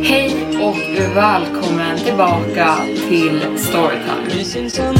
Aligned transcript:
Hej 0.00 0.64
och 0.64 0.76
välkommen 1.16 1.98
tillbaka 1.98 2.76
till 3.08 3.58
Storytime. 3.58 4.94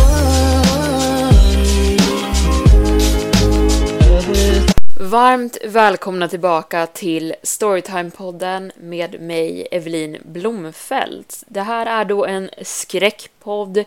Varmt 5.01 5.59
välkomna 5.65 6.29
tillbaka 6.29 6.87
till 6.87 7.35
Storytime-podden 7.43 8.73
med 8.77 9.21
mig, 9.21 9.69
Evelin 9.71 10.17
Blomfelt. 10.25 11.45
Det 11.49 11.63
här 11.63 11.87
är 11.87 12.05
då 12.05 12.25
en 12.27 12.51
skräckpodd 12.63 13.85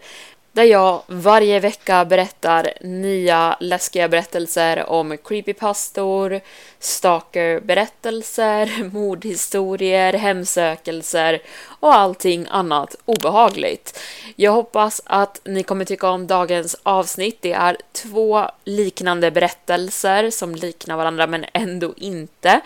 där 0.51 0.63
jag 0.63 1.01
varje 1.07 1.59
vecka 1.59 2.05
berättar 2.05 2.73
nya 2.81 3.57
läskiga 3.59 4.07
berättelser 4.07 4.89
om 4.89 5.17
creepypastor, 5.17 6.41
stalkerberättelser, 6.79 8.83
mordhistorier, 8.93 10.13
hemsökelser 10.13 11.41
och 11.79 11.95
allting 11.95 12.47
annat 12.49 12.95
obehagligt. 13.05 13.99
Jag 14.35 14.51
hoppas 14.51 15.01
att 15.05 15.41
ni 15.43 15.63
kommer 15.63 15.85
tycka 15.85 16.09
om 16.09 16.27
dagens 16.27 16.75
avsnitt. 16.83 17.37
Det 17.41 17.53
är 17.53 17.77
två 17.91 18.45
liknande 18.63 19.31
berättelser 19.31 20.29
som 20.29 20.55
liknar 20.55 20.97
varandra 20.97 21.27
men 21.27 21.45
ändå 21.53 21.93
inte. 21.97 22.61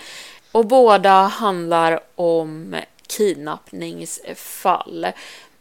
Och 0.52 0.66
båda 0.66 1.22
handlar 1.22 2.00
om 2.16 2.76
kidnappningsfall. 3.08 5.08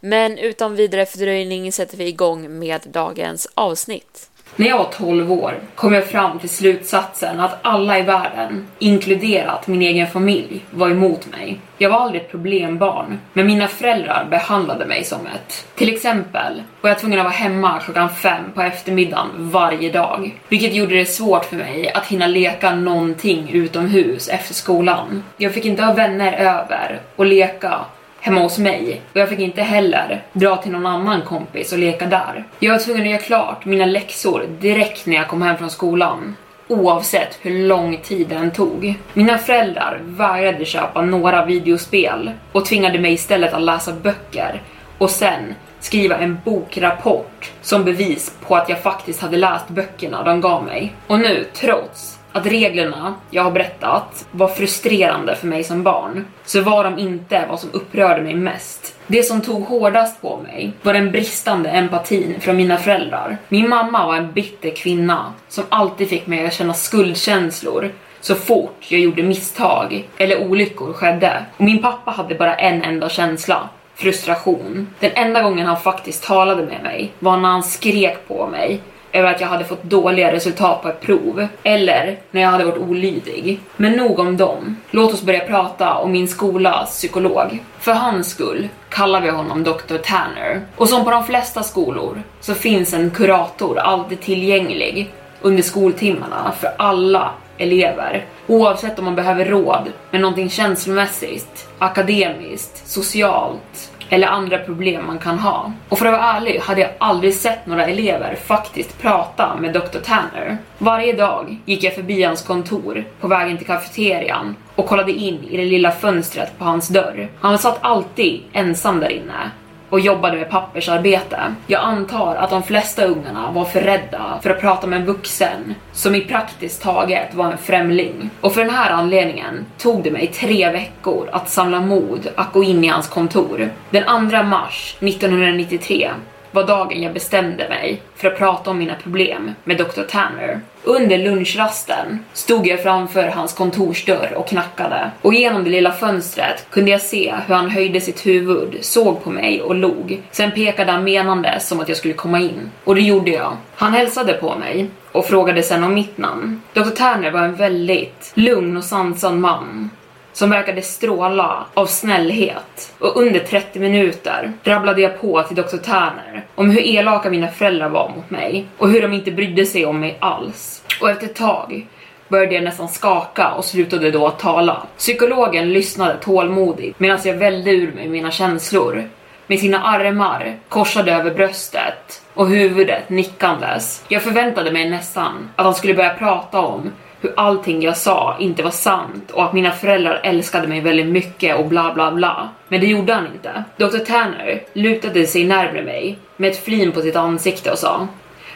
Men 0.04 0.38
utan 0.38 0.76
vidare 0.76 1.06
fördröjning 1.06 1.72
sätter 1.72 1.96
vi 1.96 2.08
igång 2.08 2.58
med 2.58 2.80
dagens 2.84 3.48
avsnitt. 3.54 4.30
När 4.56 4.68
jag 4.68 4.78
var 4.78 4.90
12 4.92 5.32
år 5.32 5.54
kom 5.74 5.92
jag 5.92 6.06
fram 6.06 6.38
till 6.38 6.48
slutsatsen 6.48 7.40
att 7.40 7.58
alla 7.62 7.98
i 7.98 8.02
världen, 8.02 8.66
inkluderat 8.78 9.66
min 9.66 9.82
egen 9.82 10.06
familj, 10.06 10.64
var 10.70 10.90
emot 10.90 11.26
mig. 11.30 11.60
Jag 11.78 11.90
var 11.90 11.98
aldrig 11.98 12.22
ett 12.22 12.30
problembarn, 12.30 13.18
men 13.32 13.46
mina 13.46 13.68
föräldrar 13.68 14.26
behandlade 14.30 14.86
mig 14.86 15.04
som 15.04 15.26
ett. 15.26 15.66
Till 15.74 15.94
exempel 15.94 16.62
var 16.80 16.90
jag 16.90 16.98
tvungen 16.98 17.18
att 17.18 17.24
vara 17.24 17.34
hemma 17.34 17.80
klockan 17.80 18.10
fem 18.10 18.44
på 18.54 18.62
eftermiddagen 18.62 19.30
varje 19.36 19.92
dag, 19.92 20.38
vilket 20.48 20.74
gjorde 20.74 20.96
det 20.96 21.06
svårt 21.06 21.44
för 21.44 21.56
mig 21.56 21.92
att 21.92 22.06
hinna 22.06 22.26
leka 22.26 22.74
någonting 22.74 23.50
utomhus 23.52 24.28
efter 24.28 24.54
skolan. 24.54 25.24
Jag 25.36 25.54
fick 25.54 25.64
inte 25.64 25.82
ha 25.82 25.92
vänner 25.92 26.32
över 26.32 27.00
och 27.16 27.26
leka 27.26 27.80
hemma 28.22 28.40
hos 28.40 28.58
mig 28.58 29.02
och 29.12 29.20
jag 29.20 29.28
fick 29.28 29.38
inte 29.38 29.62
heller 29.62 30.22
dra 30.32 30.56
till 30.56 30.72
någon 30.72 30.86
annan 30.86 31.22
kompis 31.22 31.72
och 31.72 31.78
leka 31.78 32.06
där. 32.06 32.44
Jag 32.58 32.72
var 32.72 32.78
tvungen 32.78 33.02
att 33.02 33.08
göra 33.08 33.20
klart 33.20 33.64
mina 33.64 33.86
läxor 33.86 34.46
direkt 34.60 35.06
när 35.06 35.16
jag 35.16 35.28
kom 35.28 35.42
hem 35.42 35.58
från 35.58 35.70
skolan 35.70 36.36
oavsett 36.68 37.38
hur 37.40 37.66
lång 37.66 37.96
tid 37.96 38.28
den 38.28 38.50
tog. 38.50 38.94
Mina 39.12 39.38
föräldrar 39.38 40.00
vägrade 40.04 40.64
köpa 40.64 41.02
några 41.02 41.44
videospel 41.44 42.30
och 42.52 42.66
tvingade 42.66 42.98
mig 42.98 43.12
istället 43.12 43.54
att 43.54 43.62
läsa 43.62 43.92
böcker 43.92 44.62
och 44.98 45.10
sen 45.10 45.54
skriva 45.80 46.16
en 46.16 46.38
bokrapport 46.44 47.50
som 47.62 47.84
bevis 47.84 48.34
på 48.46 48.56
att 48.56 48.68
jag 48.68 48.82
faktiskt 48.82 49.22
hade 49.22 49.36
läst 49.36 49.68
böckerna 49.68 50.22
de 50.22 50.40
gav 50.40 50.64
mig. 50.64 50.94
Och 51.06 51.18
nu, 51.18 51.46
trots 51.52 52.11
att 52.32 52.46
reglerna 52.46 53.14
jag 53.30 53.42
har 53.42 53.50
berättat 53.50 54.26
var 54.30 54.48
frustrerande 54.48 55.36
för 55.36 55.46
mig 55.46 55.64
som 55.64 55.82
barn, 55.82 56.24
så 56.44 56.60
var 56.60 56.84
de 56.84 56.98
inte 56.98 57.46
vad 57.48 57.60
som 57.60 57.70
upprörde 57.72 58.22
mig 58.22 58.34
mest. 58.34 58.94
Det 59.06 59.22
som 59.22 59.40
tog 59.40 59.64
hårdast 59.64 60.22
på 60.22 60.36
mig 60.36 60.72
var 60.82 60.92
den 60.92 61.10
bristande 61.10 61.70
empatin 61.70 62.40
från 62.40 62.56
mina 62.56 62.76
föräldrar. 62.76 63.38
Min 63.48 63.68
mamma 63.68 64.06
var 64.06 64.16
en 64.16 64.32
bitter 64.32 64.70
kvinna 64.76 65.32
som 65.48 65.64
alltid 65.68 66.08
fick 66.08 66.26
mig 66.26 66.46
att 66.46 66.52
känna 66.52 66.74
skuldkänslor 66.74 67.90
så 68.20 68.34
fort 68.34 68.86
jag 68.88 69.00
gjorde 69.00 69.22
misstag 69.22 70.08
eller 70.16 70.42
olyckor 70.42 70.92
skedde. 70.92 71.44
Och 71.56 71.64
min 71.64 71.82
pappa 71.82 72.10
hade 72.10 72.34
bara 72.34 72.54
en 72.54 72.82
enda 72.82 73.08
känsla, 73.08 73.68
frustration. 73.94 74.88
Den 75.00 75.10
enda 75.14 75.42
gången 75.42 75.66
han 75.66 75.80
faktiskt 75.80 76.24
talade 76.24 76.62
med 76.62 76.82
mig 76.82 77.12
var 77.18 77.36
när 77.36 77.48
han 77.48 77.62
skrek 77.62 78.28
på 78.28 78.46
mig 78.46 78.80
över 79.12 79.30
att 79.30 79.40
jag 79.40 79.48
hade 79.48 79.64
fått 79.64 79.82
dåliga 79.82 80.32
resultat 80.32 80.82
på 80.82 80.88
ett 80.88 81.00
prov 81.00 81.46
eller 81.62 82.18
när 82.30 82.40
jag 82.40 82.48
hade 82.48 82.64
varit 82.64 82.78
olydig. 82.78 83.60
Men 83.76 83.92
nog 83.92 84.18
om 84.18 84.36
dem. 84.36 84.76
Låt 84.90 85.14
oss 85.14 85.22
börja 85.22 85.40
prata 85.40 85.94
om 85.94 86.12
min 86.12 86.28
skolas 86.28 86.90
psykolog. 86.90 87.58
För 87.78 87.92
hans 87.92 88.30
skull 88.30 88.68
kallar 88.88 89.20
vi 89.20 89.30
honom 89.30 89.64
Dr. 89.64 89.96
Tanner. 89.96 90.60
Och 90.76 90.88
som 90.88 91.04
på 91.04 91.10
de 91.10 91.24
flesta 91.24 91.62
skolor 91.62 92.22
så 92.40 92.54
finns 92.54 92.94
en 92.94 93.10
kurator 93.10 93.78
alltid 93.78 94.20
tillgänglig 94.20 95.10
under 95.40 95.62
skoltimmarna 95.62 96.52
för 96.60 96.70
alla 96.78 97.30
elever 97.58 98.26
oavsett 98.46 98.98
om 98.98 99.04
man 99.04 99.14
behöver 99.14 99.44
råd 99.44 99.92
med 100.10 100.20
någonting 100.20 100.50
känslomässigt, 100.50 101.68
akademiskt, 101.78 102.88
socialt 102.88 103.90
eller 104.12 104.28
andra 104.28 104.58
problem 104.58 105.06
man 105.06 105.18
kan 105.18 105.38
ha. 105.38 105.72
Och 105.88 105.98
för 105.98 106.06
att 106.06 106.12
vara 106.12 106.32
ärlig 106.32 106.58
hade 106.58 106.80
jag 106.80 106.90
aldrig 106.98 107.34
sett 107.34 107.66
några 107.66 107.86
elever 107.86 108.34
faktiskt 108.34 109.02
prata 109.02 109.56
med 109.56 109.72
Dr. 109.72 109.98
Tanner. 110.04 110.58
Varje 110.78 111.12
dag 111.12 111.56
gick 111.64 111.84
jag 111.84 111.94
förbi 111.94 112.22
hans 112.22 112.42
kontor 112.42 113.04
på 113.20 113.28
vägen 113.28 113.58
till 113.58 113.66
kafeterian 113.66 114.56
och 114.74 114.86
kollade 114.86 115.12
in 115.12 115.44
i 115.50 115.56
det 115.56 115.64
lilla 115.64 115.90
fönstret 115.90 116.58
på 116.58 116.64
hans 116.64 116.88
dörr. 116.88 117.28
Han 117.40 117.58
satt 117.58 117.78
alltid 117.80 118.40
ensam 118.52 119.00
där 119.00 119.12
inne 119.12 119.50
och 119.92 120.00
jobbade 120.00 120.36
med 120.36 120.50
pappersarbete. 120.50 121.54
Jag 121.66 121.82
antar 121.82 122.36
att 122.36 122.50
de 122.50 122.62
flesta 122.62 123.04
ungarna 123.04 123.50
var 123.50 123.64
för 123.64 123.80
rädda 123.80 124.38
för 124.42 124.50
att 124.50 124.60
prata 124.60 124.86
med 124.86 125.00
en 125.00 125.06
vuxen 125.06 125.74
som 125.92 126.14
i 126.14 126.20
praktiskt 126.20 126.82
taget 126.82 127.34
var 127.34 127.52
en 127.52 127.58
främling. 127.58 128.30
Och 128.40 128.54
för 128.54 128.60
den 128.60 128.74
här 128.74 128.90
anledningen 128.90 129.66
tog 129.78 130.02
det 130.02 130.10
mig 130.10 130.26
tre 130.26 130.70
veckor 130.70 131.28
att 131.32 131.50
samla 131.50 131.80
mod 131.80 132.28
att 132.34 132.52
gå 132.52 132.64
in 132.64 132.84
i 132.84 132.88
hans 132.88 133.08
kontor. 133.08 133.70
Den 133.90 134.30
2 134.30 134.42
mars 134.42 134.96
1993 135.00 136.10
var 136.50 136.66
dagen 136.66 137.02
jag 137.02 137.12
bestämde 137.12 137.68
mig 137.68 138.02
för 138.16 138.28
att 138.28 138.38
prata 138.38 138.70
om 138.70 138.78
mina 138.78 138.94
problem 138.94 139.54
med 139.64 139.76
Dr. 139.76 140.02
Tanner. 140.02 140.60
Under 140.84 141.18
lunchrasten 141.18 142.24
stod 142.32 142.66
jag 142.66 142.82
framför 142.82 143.28
hans 143.28 143.52
kontorsdörr 143.52 144.32
och 144.36 144.48
knackade 144.48 145.10
och 145.22 145.34
genom 145.34 145.64
det 145.64 145.70
lilla 145.70 145.92
fönstret 145.92 146.66
kunde 146.70 146.90
jag 146.90 147.00
se 147.00 147.34
hur 147.46 147.54
han 147.54 147.70
höjde 147.70 148.00
sitt 148.00 148.26
huvud, 148.26 148.78
såg 148.80 149.24
på 149.24 149.30
mig 149.30 149.62
och 149.62 149.74
log. 149.74 150.22
Sen 150.30 150.50
pekade 150.50 150.92
han 150.92 151.04
menande 151.04 151.60
som 151.60 151.80
att 151.80 151.88
jag 151.88 151.96
skulle 151.96 152.14
komma 152.14 152.40
in 152.40 152.70
och 152.84 152.94
det 152.94 153.00
gjorde 153.00 153.30
jag. 153.30 153.56
Han 153.74 153.92
hälsade 153.92 154.32
på 154.32 154.56
mig 154.56 154.90
och 155.12 155.26
frågade 155.26 155.62
sen 155.62 155.84
om 155.84 155.94
mitt 155.94 156.18
namn. 156.18 156.62
Dr. 156.72 156.90
Tanner 156.90 157.30
var 157.30 157.40
en 157.40 157.54
väldigt 157.54 158.32
lugn 158.34 158.76
och 158.76 158.84
sansad 158.84 159.34
man 159.34 159.90
som 160.32 160.50
verkade 160.50 160.82
stråla 160.82 161.66
av 161.74 161.86
snällhet. 161.86 162.94
Och 162.98 163.16
under 163.16 163.40
30 163.40 163.78
minuter 163.78 164.52
rabblade 164.64 165.00
jag 165.00 165.20
på 165.20 165.42
till 165.42 165.56
Dr. 165.56 165.76
Tanner 165.76 166.44
om 166.54 166.70
hur 166.70 166.80
elaka 166.80 167.30
mina 167.30 167.48
föräldrar 167.48 167.88
var 167.88 168.12
mot 168.16 168.30
mig 168.30 168.66
och 168.78 168.88
hur 168.88 169.02
de 169.02 169.12
inte 169.12 169.30
brydde 169.30 169.66
sig 169.66 169.86
om 169.86 170.00
mig 170.00 170.16
alls. 170.20 170.84
Och 171.00 171.10
efter 171.10 171.26
ett 171.26 171.34
tag 171.34 171.86
började 172.28 172.54
jag 172.54 172.64
nästan 172.64 172.88
skaka 172.88 173.52
och 173.52 173.64
slutade 173.64 174.10
då 174.10 174.26
att 174.26 174.38
tala. 174.38 174.86
Psykologen 174.98 175.72
lyssnade 175.72 176.16
tålmodigt 176.16 177.00
medan 177.00 177.18
jag 177.24 177.34
välde 177.34 177.70
ur 177.70 177.92
mig 177.92 178.08
mina 178.08 178.30
känslor 178.30 179.08
med 179.46 179.60
sina 179.60 179.82
armar 179.82 180.56
korsade 180.68 181.12
över 181.12 181.30
bröstet 181.30 182.22
och 182.34 182.48
huvudet 182.48 183.08
nickandes. 183.10 184.04
Jag 184.08 184.22
förväntade 184.22 184.72
mig 184.72 184.90
nästan 184.90 185.50
att 185.56 185.64
han 185.64 185.74
skulle 185.74 185.94
börja 185.94 186.14
prata 186.14 186.60
om 186.60 186.92
hur 187.22 187.32
allting 187.36 187.82
jag 187.82 187.96
sa 187.96 188.36
inte 188.38 188.62
var 188.62 188.70
sant 188.70 189.30
och 189.30 189.44
att 189.44 189.52
mina 189.52 189.70
föräldrar 189.70 190.20
älskade 190.22 190.68
mig 190.68 190.80
väldigt 190.80 191.06
mycket 191.06 191.58
och 191.58 191.66
bla 191.66 191.94
bla 191.94 192.12
bla. 192.12 192.48
Men 192.68 192.80
det 192.80 192.86
gjorde 192.86 193.14
han 193.14 193.26
inte. 193.26 193.64
Dr. 193.76 193.98
Tanner 193.98 194.62
lutade 194.72 195.26
sig 195.26 195.44
närmare 195.44 195.82
mig 195.82 196.18
med 196.36 196.50
ett 196.50 196.64
flin 196.64 196.92
på 196.92 197.00
sitt 197.00 197.16
ansikte 197.16 197.70
och 197.70 197.78
sa 197.78 198.08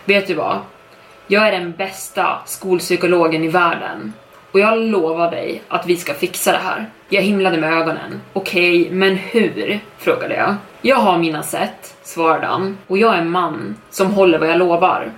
Vet 0.05 0.27
du 0.27 0.35
vad? 0.35 0.59
Jag 1.27 1.49
är 1.49 1.53
den 1.53 1.73
bästa 1.73 2.39
skolpsykologen 2.47 3.45
i 3.45 3.49
världen 3.49 4.13
och 4.53 4.61
jag 4.61 4.79
lovar 4.79 5.31
dig 5.31 5.63
att 5.69 5.87
vi 5.87 5.97
ska 5.97 6.15
fixa 6.15 6.53
det 6.53 6.59
här. 6.59 6.91
Jag 7.09 7.23
himlade 7.23 7.57
med 7.57 7.73
ögonen. 7.73 8.21
Okej, 8.33 8.81
okay, 8.81 8.95
men 8.95 9.17
hur? 9.17 9.81
frågade 9.99 10.35
jag. 10.35 10.55
Jag 10.83 10.97
har 10.97 11.19
mina 11.19 11.43
sätt, 11.43 11.97
svarade 12.03 12.47
han, 12.47 12.79
och 12.87 12.99
jag 12.99 13.15
är 13.15 13.19
en 13.19 13.31
man 13.31 13.77
som 13.91 14.13
håller 14.13 14.39
vad 14.39 14.49
jag 14.49 14.59
lovar. 14.59 15.11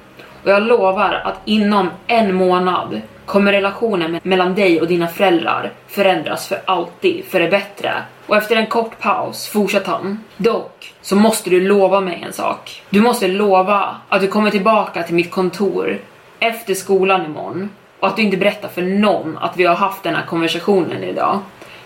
Och 0.48 0.54
jag 0.54 0.62
lovar 0.62 1.20
att 1.24 1.40
inom 1.44 1.90
en 2.06 2.34
månad 2.34 3.00
kommer 3.26 3.52
relationen 3.52 4.20
mellan 4.22 4.54
dig 4.54 4.80
och 4.80 4.86
dina 4.86 5.08
föräldrar 5.08 5.72
förändras 5.88 6.48
för 6.48 6.60
alltid 6.64 7.24
för 7.24 7.40
det 7.40 7.48
bättre. 7.48 7.92
Och 8.26 8.36
efter 8.36 8.56
en 8.56 8.66
kort 8.66 8.98
paus 8.98 9.48
fortsätter 9.48 9.92
han. 9.92 10.24
Dock 10.36 10.94
så 11.02 11.16
måste 11.16 11.50
du 11.50 11.60
lova 11.60 12.00
mig 12.00 12.22
en 12.26 12.32
sak. 12.32 12.82
Du 12.90 13.00
måste 13.00 13.28
lova 13.28 13.96
att 14.08 14.20
du 14.20 14.26
kommer 14.26 14.50
tillbaka 14.50 15.02
till 15.02 15.14
mitt 15.14 15.30
kontor 15.30 15.98
efter 16.40 16.74
skolan 16.74 17.24
imorgon 17.24 17.70
och 18.00 18.08
att 18.08 18.16
du 18.16 18.22
inte 18.22 18.36
berättar 18.36 18.68
för 18.68 18.82
någon 18.82 19.38
att 19.38 19.56
vi 19.56 19.64
har 19.64 19.76
haft 19.76 20.02
den 20.02 20.14
här 20.14 20.26
konversationen 20.26 21.04
idag. 21.04 21.38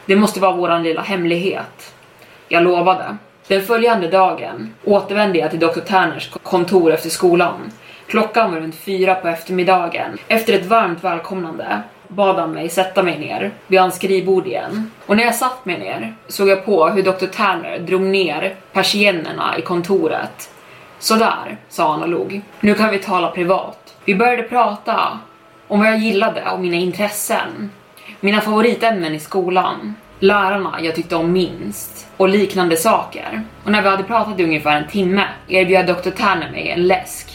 Det 0.07 0.17
måste 0.17 0.41
vara 0.41 0.57
våran 0.57 0.83
lilla 0.83 1.03
hemlighet. 1.03 1.95
Jag 2.49 2.63
lovade. 2.63 3.17
Den 3.47 3.63
följande 3.63 4.09
dagen 4.09 4.75
återvände 4.85 5.39
jag 5.39 5.51
till 5.51 5.61
Dr. 5.61 5.81
Terners 5.81 6.31
kontor 6.43 6.93
efter 6.93 7.11
skolan. 7.11 7.73
Klockan 8.13 8.53
var 8.53 8.61
runt 8.61 8.75
fyra 8.75 9.15
på 9.15 9.29
eftermiddagen. 9.29 10.19
Efter 10.29 10.53
ett 10.53 10.67
varmt 10.67 11.05
välkomnande 11.05 11.83
bad 12.09 12.37
han 12.37 12.53
mig 12.53 12.69
sätta 12.69 13.03
mig 13.03 13.19
ner 13.19 13.51
vid 13.67 13.81
hans 13.81 13.97
skrivbord 13.97 14.47
igen. 14.47 14.91
Och 15.07 15.17
när 15.17 15.25
jag 15.25 15.35
satt 15.35 15.65
mig 15.65 15.79
ner 15.79 16.15
såg 16.29 16.49
jag 16.49 16.65
på 16.65 16.89
hur 16.89 17.03
Dr. 17.03 17.27
Tanner 17.27 17.79
drog 17.79 18.01
ner 18.01 18.55
persiennerna 18.73 19.59
i 19.59 19.63
kontoret. 19.63 20.51
Sådär, 20.99 21.57
sa 21.69 21.91
han 21.91 22.03
och 22.03 22.09
log. 22.09 22.41
Nu 22.61 22.75
kan 22.75 22.91
vi 22.91 22.99
tala 22.99 23.31
privat. 23.31 23.95
Vi 24.05 24.15
började 24.15 24.43
prata 24.43 25.19
om 25.69 25.79
vad 25.79 25.89
jag 25.89 25.99
gillade 25.99 26.51
och 26.51 26.61
mina 26.61 26.77
intressen. 26.77 27.71
Mina 28.21 28.41
favoritämnen 28.41 29.15
i 29.15 29.21
skolan. 29.21 29.95
Lärarna 30.19 30.79
jag 30.81 30.95
tyckte 30.95 31.17
om 31.17 31.33
minst. 31.33 32.07
Och 32.17 32.29
liknande 32.29 32.77
saker. 32.77 33.43
Och 33.65 33.73
när 33.73 33.83
vi 33.83 33.89
hade 33.89 34.05
pratat 34.05 34.41
i 34.41 34.45
ungefär 34.45 34.77
en 34.77 34.89
timme 34.89 35.25
erbjöd 35.49 35.87
Dr. 35.87 36.11
Tanner 36.11 36.51
mig 36.51 36.69
en 36.69 36.87
läsk. 36.87 37.32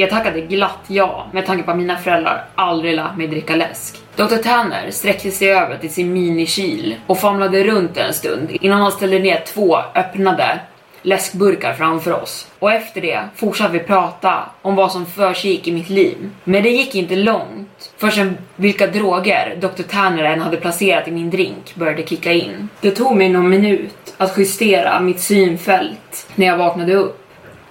Jag 0.00 0.10
tackade 0.10 0.40
glatt 0.40 0.84
ja 0.86 1.26
med 1.32 1.46
tanke 1.46 1.62
på 1.62 1.70
att 1.70 1.76
mina 1.76 1.96
föräldrar 1.96 2.44
aldrig 2.54 2.96
lät 2.96 3.16
mig 3.16 3.26
dricka 3.26 3.56
läsk. 3.56 3.96
Dr. 4.16 4.36
Tanner 4.36 4.90
sträckte 4.90 5.30
sig 5.30 5.50
över 5.50 5.78
till 5.78 5.92
sin 5.92 6.12
minikyl 6.12 6.96
och 7.06 7.18
famlade 7.18 7.64
runt 7.64 7.96
en 7.96 8.14
stund 8.14 8.50
innan 8.60 8.80
han 8.80 8.92
ställde 8.92 9.18
ner 9.18 9.42
två 9.46 9.78
öppnade 9.94 10.60
läskburkar 11.02 11.72
framför 11.72 12.22
oss. 12.22 12.48
Och 12.58 12.72
efter 12.72 13.00
det 13.00 13.20
fortsatte 13.36 13.72
vi 13.72 13.78
prata 13.78 14.44
om 14.62 14.74
vad 14.74 14.92
som 14.92 15.06
försiggick 15.06 15.68
i 15.68 15.72
mitt 15.72 15.88
liv. 15.88 16.30
Men 16.44 16.62
det 16.62 16.70
gick 16.70 16.94
inte 16.94 17.16
långt 17.16 17.92
förrän 17.96 18.38
vilka 18.56 18.86
droger 18.86 19.56
Dr. 19.60 19.82
Tanner 19.82 20.24
än 20.24 20.40
hade 20.40 20.56
placerat 20.56 21.08
i 21.08 21.10
min 21.10 21.30
drink 21.30 21.74
började 21.74 22.06
kicka 22.06 22.32
in. 22.32 22.68
Det 22.80 22.90
tog 22.90 23.16
mig 23.16 23.28
någon 23.28 23.48
minut 23.48 24.14
att 24.16 24.38
justera 24.38 25.00
mitt 25.00 25.20
synfält 25.20 26.26
när 26.34 26.46
jag 26.46 26.56
vaknade 26.56 26.94
upp. 26.94 27.24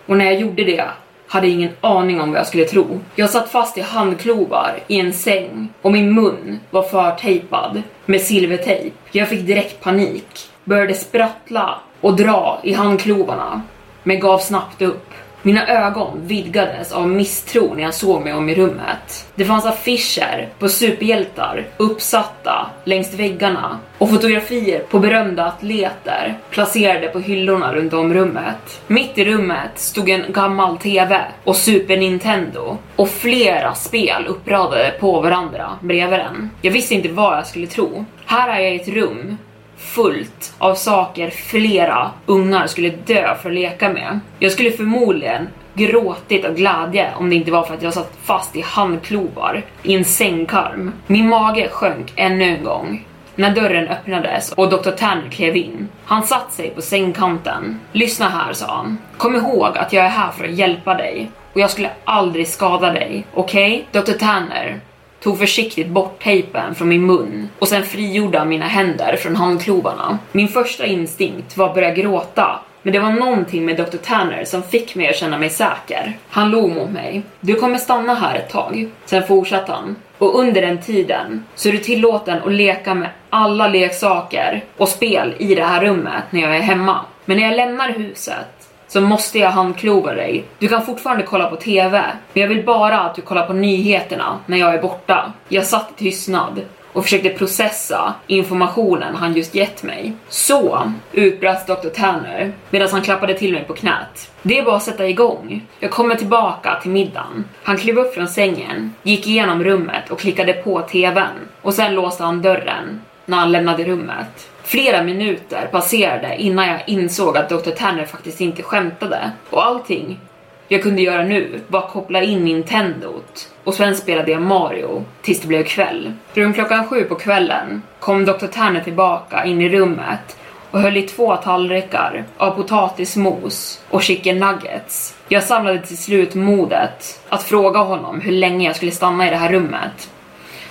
Och 0.06 0.18
när 0.18 0.26
jag 0.26 0.40
gjorde 0.40 0.64
det 0.64 0.86
hade 1.28 1.48
ingen 1.48 1.72
aning 1.82 2.22
om 2.22 2.32
vad 2.32 2.40
jag 2.40 2.48
skulle 2.48 2.66
tro. 2.66 3.00
Jag 3.16 3.30
satt 3.30 3.52
fast 3.52 3.78
i 3.78 3.82
handklovar 3.82 4.80
i 4.88 5.00
en 5.00 5.14
säng 5.14 5.70
och 5.82 5.92
min 5.92 6.14
mun 6.14 6.60
var 6.70 6.84
förtejpad 6.84 7.82
med 8.06 8.22
silvertejp. 8.22 8.96
Jag 9.12 9.30
fick 9.30 9.48
direkt 9.48 9.84
panik, 9.84 10.50
började 10.64 10.94
sprattla 10.94 11.80
och 12.02 12.16
dra 12.16 12.60
i 12.64 12.74
handklovarna, 12.74 13.62
men 14.04 14.20
gav 14.20 14.40
snabbt 14.40 14.82
upp. 14.82 15.14
Mina 15.48 15.68
ögon 15.68 16.28
vidgades 16.28 16.92
av 16.92 17.08
misstro 17.08 17.74
när 17.74 17.84
jag 17.84 17.94
såg 17.94 18.24
mig 18.24 18.34
om 18.34 18.50
i 18.50 18.56
rummet. 18.56 19.28
Det 19.36 19.46
fanns 19.46 19.66
affischer 19.66 20.50
på 20.60 20.70
superhjältar 20.70 21.68
uppsatta 21.78 22.70
längs 22.84 23.14
väggarna 23.14 23.80
och 23.98 24.10
fotografier 24.10 24.80
på 24.80 25.00
berömda 25.00 25.46
atleter 25.46 26.38
placerade 26.50 27.08
på 27.08 27.20
hyllorna 27.20 27.74
runt 27.74 27.94
om 27.94 28.14
rummet. 28.14 28.82
Mitt 28.88 29.18
i 29.18 29.26
rummet 29.26 29.72
stod 29.76 30.10
en 30.10 30.32
gammal 30.32 30.78
TV 30.78 31.22
och 31.44 31.56
Super 31.56 31.98
Nintendo 31.98 32.78
och 32.96 33.10
flera 33.10 33.74
spel 33.74 34.26
uppradade 34.28 34.94
på 35.00 35.22
varandra 35.22 35.70
bredvid 35.82 36.20
den. 36.20 36.50
Jag 36.62 36.72
visste 36.72 36.96
inte 36.96 37.10
vad 37.10 37.38
jag 37.38 37.48
skulle 37.48 37.68
tro. 37.68 38.06
Här 38.26 38.50
är 38.50 38.60
jag 38.60 38.74
i 38.74 38.80
ett 38.80 38.88
rum 38.88 39.38
fullt 39.78 40.56
av 40.58 40.76
saker 40.76 41.30
flera 41.30 42.12
ungar 42.26 42.68
skulle 42.68 42.90
dö 42.90 43.36
för 43.42 43.50
att 43.50 43.56
leka 43.56 43.90
med. 43.90 44.20
Jag 44.40 44.52
skulle 44.52 44.72
förmodligen 44.72 45.48
gråtit 45.74 46.46
av 46.46 46.54
glädje 46.54 47.14
om 47.16 47.30
det 47.30 47.36
inte 47.36 47.52
var 47.52 47.64
för 47.64 47.74
att 47.74 47.84
jag 47.84 47.94
satt 47.94 48.18
fast 48.24 48.56
i 48.56 48.62
handklovar 48.62 49.64
i 49.84 49.96
en 49.96 50.06
sängkarm. 50.06 50.94
Min 51.08 51.30
mage 51.30 51.70
sjönk 51.70 52.14
ännu 52.16 52.44
en 52.44 52.64
gång 52.64 53.06
när 53.36 53.56
dörren 53.56 53.88
öppnades 53.88 54.52
och 54.52 54.70
Dr. 54.70 54.92
Tanner 54.92 55.30
klev 55.30 55.56
in. 55.56 55.88
Han 56.06 56.24
satte 56.24 56.54
sig 56.54 56.70
på 56.70 56.82
sängkanten. 56.82 57.80
Lyssna 57.92 58.30
här, 58.30 58.54
sa 58.54 58.76
han. 58.76 58.98
Kom 59.18 59.36
ihåg 59.36 59.78
att 59.78 59.94
jag 59.94 60.06
är 60.06 60.10
här 60.10 60.32
för 60.32 60.46
att 60.46 60.54
hjälpa 60.54 60.94
dig 60.94 61.32
och 61.54 61.60
jag 61.60 61.70
skulle 61.70 61.90
aldrig 62.04 62.48
skada 62.48 62.94
dig, 62.94 63.26
okej? 63.34 63.88
Okay? 63.92 64.02
Dr. 64.02 64.20
Tanner, 64.20 64.80
tog 65.24 65.40
försiktigt 65.40 65.88
bort 65.88 66.24
tejpen 66.24 66.76
från 66.76 66.90
min 66.90 67.06
mun 67.06 67.50
och 67.60 67.68
sen 67.68 67.84
frigjorde 67.84 68.40
han 68.40 68.50
mina 68.50 68.68
händer 68.68 69.16
från 69.16 69.36
handklovarna. 69.36 70.20
Min 70.32 70.48
första 70.48 70.86
instinkt 70.86 71.58
var 71.58 71.70
att 71.70 71.76
börja 71.76 71.94
gråta 71.94 72.60
men 72.88 72.94
det 72.94 73.00
var 73.00 73.12
någonting 73.12 73.66
med 73.66 73.78
Dr. 73.78 73.98
Tanner 73.98 74.46
som 74.46 74.64
fick 74.64 74.96
mig 74.96 75.10
att 75.10 75.16
känna 75.16 75.38
mig 75.38 75.50
säker. 75.50 76.18
Han 76.30 76.52
log 76.52 76.72
mot 76.72 76.90
mig. 76.90 77.22
Du 77.40 77.56
kommer 77.56 77.78
stanna 77.78 78.16
här 78.16 78.36
ett 78.36 78.50
tag. 78.50 78.90
Sen 79.06 79.28
fortsatte 79.28 79.72
han. 79.72 79.96
Och 80.18 80.40
under 80.40 80.62
den 80.62 80.82
tiden 80.82 81.46
så 81.56 81.70
är 81.70 81.74
du 81.74 81.78
tillåten 81.78 82.44
att 82.44 82.52
leka 82.52 82.94
med 82.94 83.10
alla 83.30 83.68
leksaker 83.68 84.64
och 84.78 84.90
spel 84.90 85.34
i 85.38 85.56
det 85.56 85.64
här 85.64 85.82
rummet 85.82 86.24
när 86.30 86.42
jag 86.42 86.56
är 86.56 86.62
hemma. 86.62 87.06
Men 87.26 87.38
när 87.38 87.44
jag 87.44 87.56
lämnar 87.56 87.90
huset 87.90 88.57
så 88.98 89.02
måste 89.02 89.40
jag 89.40 89.52
handklova 89.52 90.14
dig. 90.14 90.46
Du 90.60 90.68
kan 90.68 90.86
fortfarande 90.86 91.24
kolla 91.24 91.50
på 91.50 91.56
TV, 91.56 92.04
men 92.34 92.42
jag 92.42 92.48
vill 92.48 92.66
bara 92.66 93.00
att 93.00 93.16
du 93.16 93.22
kollar 93.22 93.48
på 93.48 93.54
nyheterna 93.54 94.40
när 94.46 94.58
jag 94.58 94.74
är 94.74 94.82
borta. 94.82 95.34
Jag 95.50 95.66
satt 95.66 95.92
i 95.92 96.04
tystnad 96.04 96.62
och 96.94 97.04
försökte 97.04 97.30
processa 97.30 98.14
informationen 98.28 99.16
han 99.16 99.34
just 99.34 99.56
gett 99.56 99.84
mig. 99.84 100.14
Så, 100.30 100.92
utbrast 101.14 101.68
Dr. 101.68 101.90
Tanner 101.90 102.54
medan 102.70 102.90
han 102.92 103.02
klappade 103.02 103.34
till 103.34 103.54
mig 103.54 103.64
på 103.64 103.74
knät. 103.74 104.32
Det 104.42 104.60
är 104.60 104.64
bara 104.64 104.76
att 104.76 104.84
sätta 104.84 105.08
igång. 105.08 105.66
Jag 105.80 105.92
kommer 105.92 106.16
tillbaka 106.16 106.80
till 106.82 106.92
middagen. 106.92 107.46
Han 107.64 107.78
klev 107.78 107.98
upp 107.98 108.14
från 108.14 108.28
sängen, 108.28 108.94
gick 109.04 109.28
igenom 109.28 109.64
rummet 109.64 110.10
och 110.10 110.20
klickade 110.20 110.54
på 110.54 110.82
TVn 110.82 111.48
och 111.62 111.74
sen 111.74 111.96
låste 111.96 112.24
han 112.24 112.42
dörren 112.42 113.02
när 113.26 113.38
han 113.38 113.52
lämnade 113.52 113.84
rummet. 113.84 114.50
Flera 114.68 115.04
minuter 115.04 115.68
passerade 115.72 116.36
innan 116.36 116.68
jag 116.68 116.80
insåg 116.88 117.38
att 117.38 117.50
Dr. 117.50 117.72
Tanner 117.72 118.06
faktiskt 118.06 118.42
inte 118.42 118.64
skämtade. 118.64 119.32
Och 119.50 119.66
allting 119.66 120.20
jag 120.68 120.84
kunde 120.84 121.02
göra 121.02 121.24
nu 121.24 121.62
var 121.68 121.80
att 121.80 121.92
koppla 121.92 122.22
in 122.22 122.46
Nintendot 122.46 123.50
och 123.64 123.74
sen 123.74 123.96
spelade 123.96 124.32
jag 124.32 124.42
Mario 124.42 125.06
tills 125.22 125.42
det 125.42 125.48
blev 125.48 125.64
kväll. 125.64 126.14
Runt 126.34 126.56
klockan 126.56 126.88
sju 126.88 127.04
på 127.04 127.16
kvällen 127.16 127.82
kom 128.00 128.26
Dr. 128.26 128.48
Tanner 128.48 128.82
tillbaka 128.82 129.46
in 129.46 129.62
i 129.62 129.70
rummet 129.70 130.38
och 130.72 130.80
höll 130.80 130.98
i 130.98 131.02
två 131.02 131.36
tallrikar 131.36 132.24
av 132.38 132.52
potatismos 132.52 133.82
och 133.90 134.04
chicken 134.04 134.40
nuggets. 134.40 135.16
Jag 135.28 135.44
samlade 135.44 135.80
till 135.80 135.98
slut 135.98 136.36
modet 136.36 137.22
att 137.30 137.44
fråga 137.44 137.80
honom 137.80 138.22
hur 138.22 138.32
länge 138.32 138.68
jag 138.68 138.76
skulle 138.76 138.92
stanna 138.92 139.28
i 139.28 139.30
det 139.30 139.38
här 139.38 139.52
rummet. 139.52 140.10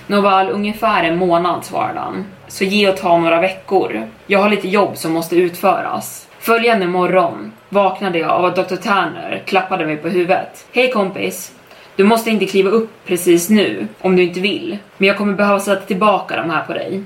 Nåväl, 0.07 0.49
ungefär 0.49 1.03
en 1.03 1.17
månad 1.17 1.65
svarade 1.65 1.99
han. 1.99 2.25
Så 2.47 2.63
ge 2.63 2.89
och 2.89 2.97
ta 2.97 3.17
några 3.17 3.41
veckor. 3.41 4.07
Jag 4.27 4.39
har 4.39 4.49
lite 4.49 4.67
jobb 4.67 4.97
som 4.97 5.13
måste 5.13 5.35
utföras. 5.35 6.27
Följande 6.39 6.87
morgon 6.87 7.51
vaknade 7.69 8.19
jag 8.19 8.29
av 8.29 8.45
att 8.45 8.55
Dr. 8.55 8.75
Tanner 8.75 9.43
klappade 9.45 9.85
mig 9.85 9.97
på 9.97 10.07
huvudet. 10.07 10.67
Hej 10.73 10.91
kompis! 10.91 11.51
Du 11.95 12.03
måste 12.03 12.29
inte 12.29 12.45
kliva 12.45 12.69
upp 12.69 12.91
precis 13.05 13.49
nu 13.49 13.87
om 14.01 14.15
du 14.15 14.23
inte 14.23 14.39
vill, 14.39 14.77
men 14.97 15.07
jag 15.07 15.17
kommer 15.17 15.33
behöva 15.33 15.59
sätta 15.59 15.81
tillbaka 15.81 16.35
de 16.35 16.49
här 16.49 16.63
på 16.63 16.73
dig. 16.73 17.03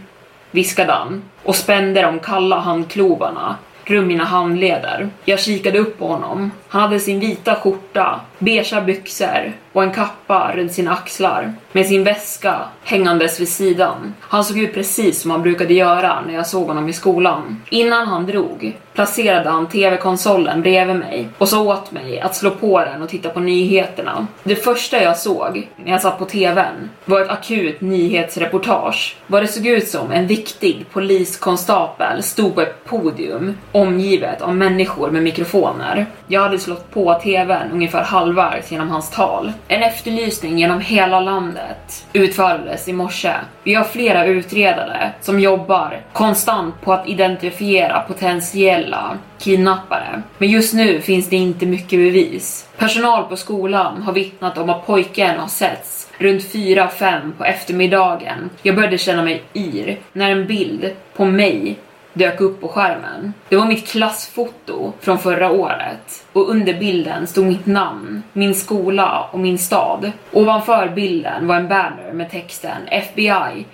Viskade 0.51 0.93
han 0.93 1.21
och 1.43 1.55
spände 1.55 2.01
de 2.01 2.19
kalla 2.19 2.59
handklovarna 2.59 3.55
runt 3.85 4.07
mina 4.07 4.23
handleder. 4.23 5.09
Jag 5.25 5.39
kikade 5.39 5.79
upp 5.79 5.99
på 5.99 6.07
honom. 6.07 6.51
Han 6.67 6.81
hade 6.81 6.99
sin 6.99 7.19
vita 7.19 7.55
skjorta, 7.55 8.19
beiga 8.39 8.81
byxor 8.81 9.53
och 9.73 9.83
en 9.83 9.91
kappa 9.91 10.51
runt 10.55 10.73
sina 10.73 10.93
axlar 10.93 11.53
med 11.71 11.85
sin 11.85 12.03
väska 12.03 12.55
hängandes 12.83 13.39
vid 13.39 13.49
sidan. 13.49 14.13
Han 14.19 14.45
såg 14.45 14.57
ut 14.57 14.73
precis 14.73 15.21
som 15.21 15.31
han 15.31 15.41
brukade 15.41 15.73
göra 15.73 16.21
när 16.27 16.33
jag 16.33 16.47
såg 16.47 16.67
honom 16.67 16.89
i 16.89 16.93
skolan. 16.93 17.61
Innan 17.69 18.07
han 18.07 18.25
drog 18.25 18.77
placerade 18.93 19.49
han 19.49 19.67
tv-konsolen 19.67 20.61
bredvid 20.61 20.95
mig 20.95 21.29
och 21.37 21.49
sa 21.49 21.61
åt 21.61 21.91
mig 21.91 22.19
att 22.19 22.35
slå 22.35 22.51
på 22.51 22.79
den 22.79 23.01
och 23.01 23.09
titta 23.09 23.29
på 23.29 23.39
nyheterna. 23.39 24.27
Det 24.43 24.55
första 24.55 25.03
jag 25.03 25.17
såg 25.17 25.69
när 25.83 25.91
jag 25.91 26.01
satt 26.01 26.19
på 26.19 26.25
tvn 26.25 26.89
var 27.05 27.21
ett 27.21 27.29
akut 27.29 27.81
nyhetsreportage. 27.81 29.15
Vad 29.27 29.43
det 29.43 29.47
såg 29.47 29.67
ut 29.67 29.87
som 29.87 30.11
en 30.11 30.27
viktig 30.27 30.85
poliskonstapel 30.91 32.23
stod 32.23 32.55
på 32.55 32.61
ett 32.61 32.85
podium 32.85 33.57
omgivet 33.71 34.41
av 34.41 34.55
människor 34.55 35.11
med 35.11 35.23
mikrofoner. 35.23 36.05
Jag 36.27 36.41
hade 36.41 36.59
slått 36.59 36.93
på 36.93 37.19
tvn 37.23 37.71
ungefär 37.71 38.03
halvvägs 38.03 38.71
genom 38.71 38.89
hans 38.89 39.09
tal. 39.09 39.51
En 39.71 39.83
efterlysning 39.83 40.57
genom 40.57 40.81
hela 40.81 41.19
landet 41.19 42.05
utfördes 42.13 42.87
i 42.87 42.93
morse. 42.93 43.33
Vi 43.63 43.73
har 43.73 43.83
flera 43.83 44.25
utredare 44.25 45.11
som 45.21 45.39
jobbar 45.39 46.01
konstant 46.13 46.81
på 46.81 46.93
att 46.93 47.07
identifiera 47.07 47.99
potentiella 47.99 49.17
kidnappare. 49.39 50.21
Men 50.37 50.49
just 50.49 50.73
nu 50.73 51.01
finns 51.01 51.29
det 51.29 51.35
inte 51.35 51.65
mycket 51.65 51.99
bevis. 51.99 52.67
Personal 52.77 53.23
på 53.23 53.35
skolan 53.35 54.01
har 54.01 54.13
vittnat 54.13 54.57
om 54.57 54.69
att 54.69 54.87
pojken 54.87 55.39
har 55.39 55.47
setts 55.47 56.09
runt 56.17 56.43
4-5 56.43 57.31
på 57.37 57.45
eftermiddagen. 57.45 58.49
Jag 58.61 58.75
började 58.75 58.97
känna 58.97 59.23
mig 59.23 59.43
yr 59.53 59.99
när 60.13 60.31
en 60.31 60.47
bild 60.47 60.91
på 61.15 61.25
mig 61.25 61.77
dök 62.13 62.41
upp 62.41 62.61
på 62.61 62.67
skärmen. 62.67 63.33
Det 63.49 63.55
var 63.55 63.65
mitt 63.65 63.87
klassfoto 63.87 64.93
från 64.99 65.19
förra 65.19 65.51
året 65.51 66.25
och 66.33 66.49
under 66.49 66.73
bilden 66.73 67.27
stod 67.27 67.45
mitt 67.45 67.65
namn, 67.65 68.23
min 68.33 68.55
skola 68.55 69.29
och 69.31 69.39
min 69.39 69.57
stad. 69.57 70.11
Ovanför 70.31 70.89
bilden 70.89 71.47
var 71.47 71.55
en 71.55 71.67
banner 71.67 72.13
med 72.13 72.31
texten 72.31 72.87
FBI 72.87 73.65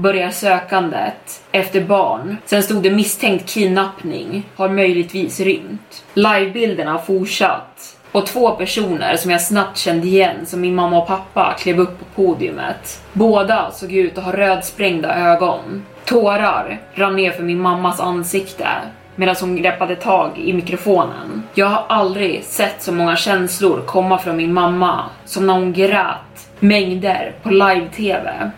börjar 0.00 0.30
sökandet 0.30 1.42
efter 1.52 1.80
barn. 1.80 2.36
Sen 2.44 2.62
stod 2.62 2.82
det 2.82 2.90
misstänkt 2.90 3.48
kidnappning, 3.48 4.46
har 4.56 4.68
möjligtvis 4.68 5.40
rymt. 5.40 6.04
Livebilderna 6.14 6.92
har 6.92 6.98
fortsatt 6.98 7.96
och 8.12 8.26
två 8.26 8.50
personer 8.50 9.16
som 9.16 9.30
jag 9.30 9.42
snabbt 9.42 9.78
kände 9.78 10.06
igen 10.06 10.46
som 10.46 10.60
min 10.60 10.74
mamma 10.74 10.98
och 10.98 11.06
pappa 11.06 11.54
klev 11.58 11.80
upp 11.80 11.98
på 11.98 12.04
podiumet. 12.04 13.02
Båda 13.12 13.70
såg 13.70 13.92
ut 13.92 14.18
att 14.18 14.24
ha 14.24 14.32
rödsprängda 14.32 15.14
ögon. 15.14 15.86
Tårar 16.04 16.80
rann 16.94 17.16
ner 17.16 17.30
för 17.30 17.42
min 17.42 17.60
mammas 17.60 18.00
ansikte 18.00 18.68
medan 19.16 19.36
hon 19.40 19.56
greppade 19.56 19.96
tag 19.96 20.38
i 20.38 20.52
mikrofonen. 20.52 21.42
Jag 21.54 21.66
har 21.66 21.84
aldrig 21.88 22.44
sett 22.44 22.82
så 22.82 22.92
många 22.92 23.16
känslor 23.16 23.82
komma 23.86 24.18
från 24.18 24.36
min 24.36 24.52
mamma 24.52 25.04
som 25.24 25.46
när 25.46 25.54
hon 25.54 25.72
grät 25.72 26.50
mängder 26.60 27.34
på 27.42 27.50
live-tv 27.50 28.50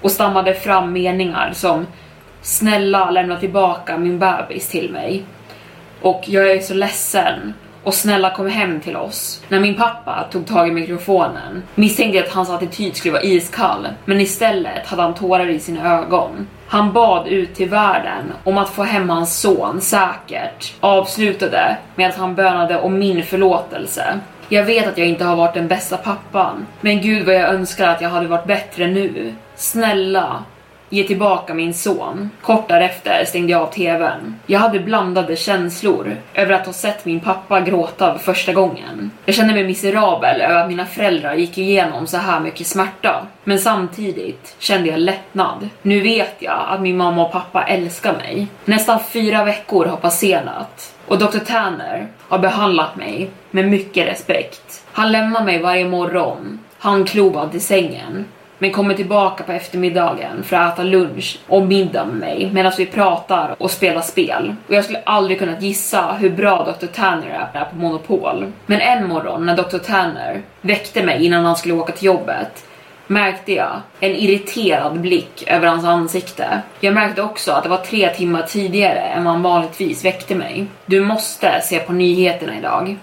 och 0.00 0.10
stammade 0.10 0.54
fram 0.54 0.92
meningar 0.92 1.50
som 1.54 1.86
Snälla 2.42 3.10
lämna 3.10 3.36
tillbaka 3.36 3.98
min 3.98 4.18
bebis 4.18 4.68
till 4.68 4.90
mig. 4.90 5.24
Och 6.00 6.22
jag 6.26 6.50
är 6.50 6.60
så 6.60 6.74
ledsen 6.74 7.54
och 7.82 7.94
snälla 7.94 8.34
kom 8.34 8.48
hem 8.48 8.80
till 8.80 8.96
oss. 8.96 9.42
När 9.48 9.60
min 9.60 9.76
pappa 9.76 10.24
tog 10.32 10.46
tag 10.46 10.68
i 10.68 10.72
mikrofonen 10.72 11.62
misstänkte 11.74 12.18
jag 12.18 12.26
att 12.26 12.32
hans 12.32 12.50
attityd 12.50 12.96
skulle 12.96 13.12
vara 13.12 13.22
iskall, 13.22 13.88
men 14.04 14.20
istället 14.20 14.86
hade 14.86 15.02
han 15.02 15.14
tårar 15.14 15.48
i 15.48 15.60
sina 15.60 15.98
ögon. 15.98 16.46
Han 16.66 16.92
bad 16.92 17.28
ut 17.28 17.54
till 17.54 17.68
världen 17.68 18.32
om 18.44 18.58
att 18.58 18.68
få 18.68 18.82
hem 18.82 19.08
hans 19.08 19.40
son 19.40 19.80
säkert, 19.80 20.74
avslutade 20.80 21.76
med 21.94 22.08
att 22.08 22.16
han 22.16 22.34
bönade 22.34 22.80
om 22.80 22.98
min 22.98 23.22
förlåtelse. 23.22 24.20
Jag 24.48 24.64
vet 24.64 24.88
att 24.88 24.98
jag 24.98 25.08
inte 25.08 25.24
har 25.24 25.36
varit 25.36 25.54
den 25.54 25.68
bästa 25.68 25.96
pappan, 25.96 26.66
men 26.80 27.02
gud 27.02 27.26
vad 27.26 27.34
jag 27.34 27.54
önskar 27.54 27.88
att 27.88 28.00
jag 28.00 28.10
hade 28.10 28.26
varit 28.26 28.46
bättre 28.46 28.86
nu. 28.86 29.34
Snälla, 29.54 30.44
ge 30.90 31.04
tillbaka 31.04 31.54
min 31.54 31.74
son. 31.74 32.30
Kort 32.42 32.68
därefter 32.68 33.24
stängde 33.24 33.52
jag 33.52 33.62
av 33.62 33.72
tvn. 33.72 34.34
Jag 34.46 34.58
hade 34.58 34.80
blandade 34.80 35.36
känslor 35.36 36.16
över 36.34 36.54
att 36.54 36.66
ha 36.66 36.72
sett 36.72 37.04
min 37.04 37.20
pappa 37.20 37.60
gråta 37.60 38.12
för 38.12 38.32
första 38.32 38.52
gången. 38.52 39.10
Jag 39.24 39.34
kände 39.34 39.54
mig 39.54 39.64
miserabel 39.64 40.40
över 40.40 40.54
att 40.54 40.68
mina 40.68 40.86
föräldrar 40.86 41.34
gick 41.34 41.58
igenom 41.58 42.06
så 42.06 42.16
här 42.16 42.40
mycket 42.40 42.66
smärta. 42.66 43.26
Men 43.44 43.58
samtidigt 43.58 44.56
kände 44.58 44.88
jag 44.88 45.00
lättnad. 45.00 45.68
Nu 45.82 46.00
vet 46.00 46.36
jag 46.38 46.66
att 46.68 46.80
min 46.80 46.96
mamma 46.96 47.26
och 47.26 47.32
pappa 47.32 47.62
älskar 47.62 48.12
mig. 48.12 48.46
Nästan 48.64 49.00
fyra 49.00 49.44
veckor 49.44 49.86
har 49.86 49.96
passerat 49.96 50.94
och 51.06 51.18
Dr. 51.18 51.38
Tanner 51.38 52.08
har 52.28 52.38
behandlat 52.38 52.96
mig 52.96 53.30
med 53.50 53.68
mycket 53.68 54.08
respekt. 54.08 54.84
Han 54.92 55.12
lämnar 55.12 55.44
mig 55.44 55.58
varje 55.58 55.84
morgon, 55.84 56.58
handklovad 56.78 57.50
till 57.50 57.60
sängen 57.60 58.24
men 58.60 58.72
kommer 58.72 58.94
tillbaka 58.94 59.44
på 59.44 59.52
eftermiddagen 59.52 60.42
för 60.42 60.56
att 60.56 60.72
äta 60.72 60.82
lunch 60.82 61.38
och 61.46 61.62
middag 61.62 62.04
med 62.04 62.16
mig 62.16 62.50
medan 62.52 62.72
vi 62.78 62.86
pratar 62.86 63.54
och 63.58 63.70
spelar 63.70 64.00
spel. 64.00 64.54
Och 64.68 64.74
jag 64.74 64.84
skulle 64.84 65.02
aldrig 65.04 65.38
kunnat 65.38 65.62
gissa 65.62 66.12
hur 66.12 66.30
bra 66.30 66.64
Dr. 66.64 66.86
Tanner 66.86 67.48
är 67.52 67.64
på 67.64 67.76
Monopol. 67.76 68.52
Men 68.66 68.80
en 68.80 69.08
morgon 69.08 69.46
när 69.46 69.56
Dr. 69.56 69.78
Tanner 69.78 70.42
väckte 70.60 71.02
mig 71.02 71.26
innan 71.26 71.44
han 71.44 71.56
skulle 71.56 71.74
åka 71.74 71.92
till 71.92 72.06
jobbet 72.06 72.64
märkte 73.10 73.52
jag 73.52 73.80
en 74.00 74.16
irriterad 74.16 75.00
blick 75.00 75.44
över 75.46 75.66
hans 75.66 75.84
ansikte. 75.84 76.62
Jag 76.80 76.94
märkte 76.94 77.22
också 77.22 77.52
att 77.52 77.62
det 77.62 77.68
var 77.68 77.76
tre 77.76 78.08
timmar 78.08 78.42
tidigare 78.42 79.00
än 79.00 79.24
vad 79.24 79.32
han 79.32 79.42
vanligtvis 79.42 80.04
väckte 80.04 80.34
mig. 80.34 80.66
Du 80.86 81.00
måste 81.00 81.60
se 81.62 81.78
på 81.78 81.92
nyheterna 81.92 82.58
idag. 82.58 82.96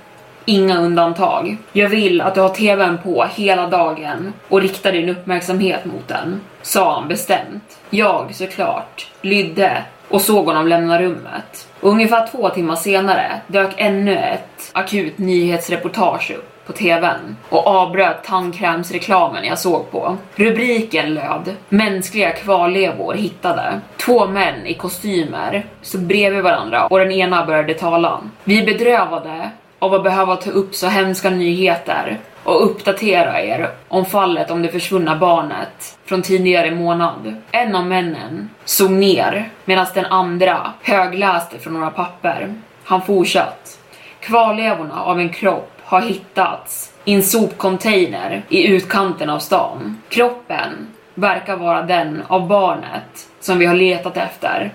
Inga 0.49 0.77
undantag. 0.77 1.57
Jag 1.73 1.89
vill 1.89 2.21
att 2.21 2.35
du 2.35 2.41
har 2.41 2.49
tvn 2.49 2.97
på 3.03 3.25
hela 3.35 3.67
dagen 3.67 4.33
och 4.47 4.61
riktar 4.61 4.91
din 4.91 5.09
uppmärksamhet 5.09 5.85
mot 5.85 6.07
den, 6.07 6.41
sa 6.61 6.93
han 6.99 7.07
bestämt. 7.07 7.79
Jag 7.89 8.35
såklart 8.35 9.07
lydde 9.21 9.83
och 10.07 10.21
såg 10.21 10.45
honom 10.45 10.67
lämna 10.67 11.01
rummet. 11.01 11.67
Och 11.79 11.89
ungefär 11.89 12.27
två 12.27 12.49
timmar 12.49 12.75
senare 12.75 13.41
dök 13.47 13.73
ännu 13.77 14.17
ett 14.17 14.71
akut 14.73 15.17
nyhetsreportage 15.17 16.31
upp 16.31 16.65
på 16.67 16.73
tvn 16.73 17.35
och 17.49 17.67
avbröt 17.67 18.23
tandkrämsreklamen 18.23 19.45
jag 19.45 19.59
såg 19.59 19.91
på. 19.91 20.17
Rubriken 20.35 21.13
löd 21.13 21.55
“Mänskliga 21.69 22.31
kvarlevor 22.31 23.13
hittade”. 23.13 23.81
Två 23.97 24.27
män 24.27 24.65
i 24.65 24.73
kostymer 24.73 25.65
stod 25.81 26.01
bredvid 26.01 26.43
varandra 26.43 26.87
och 26.87 26.99
den 26.99 27.11
ena 27.11 27.45
började 27.45 27.73
tala. 27.73 28.19
Vi 28.43 28.63
bedrövade 28.63 29.49
av 29.79 29.93
att 29.93 30.03
behöva 30.03 30.35
ta 30.35 30.51
upp 30.51 30.75
så 30.75 30.87
hemska 30.87 31.29
nyheter 31.29 32.19
och 32.43 32.65
uppdatera 32.65 33.41
er 33.41 33.69
om 33.87 34.05
fallet 34.05 34.51
om 34.51 34.61
det 34.61 34.69
försvunna 34.69 35.15
barnet 35.15 35.97
från 36.05 36.21
tidigare 36.21 36.71
månad. 36.71 37.35
En 37.51 37.75
av 37.75 37.85
männen 37.85 38.49
såg 38.65 38.91
ner 38.91 39.49
medan 39.65 39.87
den 39.93 40.05
andra 40.05 40.73
högläste 40.81 41.59
från 41.59 41.73
några 41.73 41.89
papper. 41.89 42.55
Han 42.83 43.01
fortsatt. 43.01 43.79
Kvarlevorna 44.19 45.01
av 45.01 45.19
en 45.19 45.29
kropp 45.29 45.71
har 45.83 46.01
hittats 46.01 46.93
i 47.05 47.13
en 47.13 47.23
sopcontainer 47.23 48.43
i 48.49 48.67
utkanten 48.67 49.29
av 49.29 49.39
stan. 49.39 50.01
Kroppen 50.09 50.87
verkar 51.13 51.55
vara 51.55 51.81
den 51.81 52.23
av 52.27 52.47
barnet 52.47 53.27
som 53.39 53.59
vi 53.59 53.65
har 53.65 53.75
letat 53.75 54.17
efter, 54.17 54.73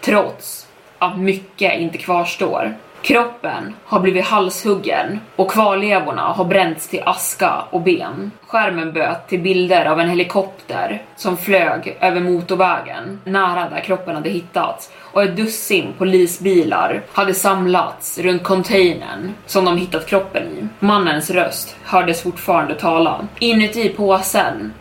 trots 0.00 0.66
att 0.98 1.18
mycket 1.18 1.78
inte 1.78 1.98
kvarstår. 1.98 2.74
Kroppen 3.04 3.74
har 3.84 4.00
blivit 4.00 4.24
halshuggen 4.24 5.20
och 5.36 5.50
kvarlevorna 5.50 6.22
har 6.22 6.44
bränts 6.44 6.88
till 6.88 7.02
aska 7.06 7.64
och 7.70 7.80
ben. 7.80 8.30
Skärmen 8.46 8.92
böt 8.92 9.28
till 9.28 9.40
bilder 9.40 9.86
av 9.86 10.00
en 10.00 10.08
helikopter 10.08 11.02
som 11.16 11.36
flög 11.36 11.96
över 12.00 12.20
motorvägen 12.20 13.20
nära 13.24 13.68
där 13.70 13.80
kroppen 13.80 14.14
hade 14.14 14.30
hittats 14.30 14.92
och 15.12 15.22
ett 15.22 15.36
dussin 15.36 15.92
polisbilar 15.98 17.02
hade 17.12 17.34
samlats 17.34 18.18
runt 18.18 18.42
containern 18.42 19.34
som 19.46 19.64
de 19.64 19.78
hittat 19.78 20.06
kroppen 20.06 20.42
i. 20.42 20.68
Mannens 20.78 21.30
röst 21.30 21.76
hördes 21.84 22.22
fortfarande 22.22 22.74
tala. 22.74 23.28
Inuti 23.38 23.88
påsen 23.88 24.72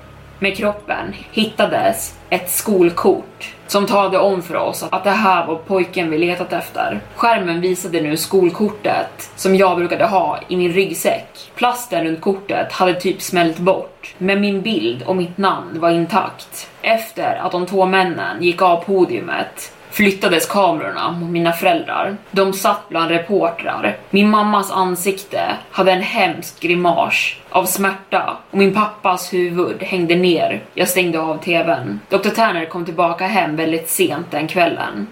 med 0.44 0.58
kroppen 0.58 1.14
hittades 1.32 2.16
ett 2.30 2.50
skolkort 2.50 3.54
som 3.68 3.86
talade 3.86 4.18
om 4.18 4.42
för 4.42 4.56
oss 4.56 4.86
att 4.90 5.04
det 5.04 5.10
här 5.10 5.48
var 5.48 5.56
pojken 5.56 6.10
vi 6.10 6.18
letat 6.18 6.54
efter. 6.54 7.00
Skärmen 7.16 7.62
visade 7.62 8.02
nu 8.02 8.18
skolkortet 8.18 9.32
som 9.36 9.56
jag 9.56 9.78
brukade 9.78 10.06
ha 10.06 10.40
i 10.48 10.58
min 10.58 10.74
ryggsäck. 10.74 11.52
Plasten 11.56 12.04
runt 12.04 12.22
kortet 12.22 12.72
hade 12.72 12.94
typ 12.94 13.22
smält 13.22 13.58
bort, 13.58 14.16
men 14.18 14.42
min 14.42 14.62
bild 14.62 15.04
och 15.04 15.16
mitt 15.16 15.38
namn 15.38 15.80
var 15.80 15.90
intakt. 15.90 16.70
Efter 16.82 17.36
att 17.36 17.52
de 17.52 17.66
två 17.66 17.86
männen 17.86 18.44
gick 18.44 18.62
av 18.62 18.84
podiumet 18.84 19.74
flyttades 19.94 20.46
kamerorna 20.46 21.12
mot 21.12 21.30
mina 21.30 21.52
föräldrar. 21.52 22.18
De 22.32 22.54
satt 22.54 22.90
bland 22.90 23.12
reportrar. 23.12 23.98
Min 24.10 24.30
mammas 24.30 24.72
ansikte 24.72 25.42
hade 25.72 25.92
en 25.92 26.02
hemsk 26.02 26.60
grimas 26.60 27.36
av 27.50 27.66
smärta 27.66 28.38
och 28.52 28.58
min 28.58 28.74
pappas 28.74 29.34
huvud 29.34 29.84
hängde 29.84 30.16
ner. 30.16 30.62
Jag 30.74 30.88
stängde 30.88 31.20
av 31.20 31.38
tvn. 31.38 32.00
Dr. 32.10 32.30
Tanner 32.30 32.66
kom 32.66 32.86
tillbaka 32.86 33.28
hem 33.28 33.56
väldigt 33.56 33.90
sent 33.90 34.32
den 34.32 34.48
kvällen. 34.48 35.08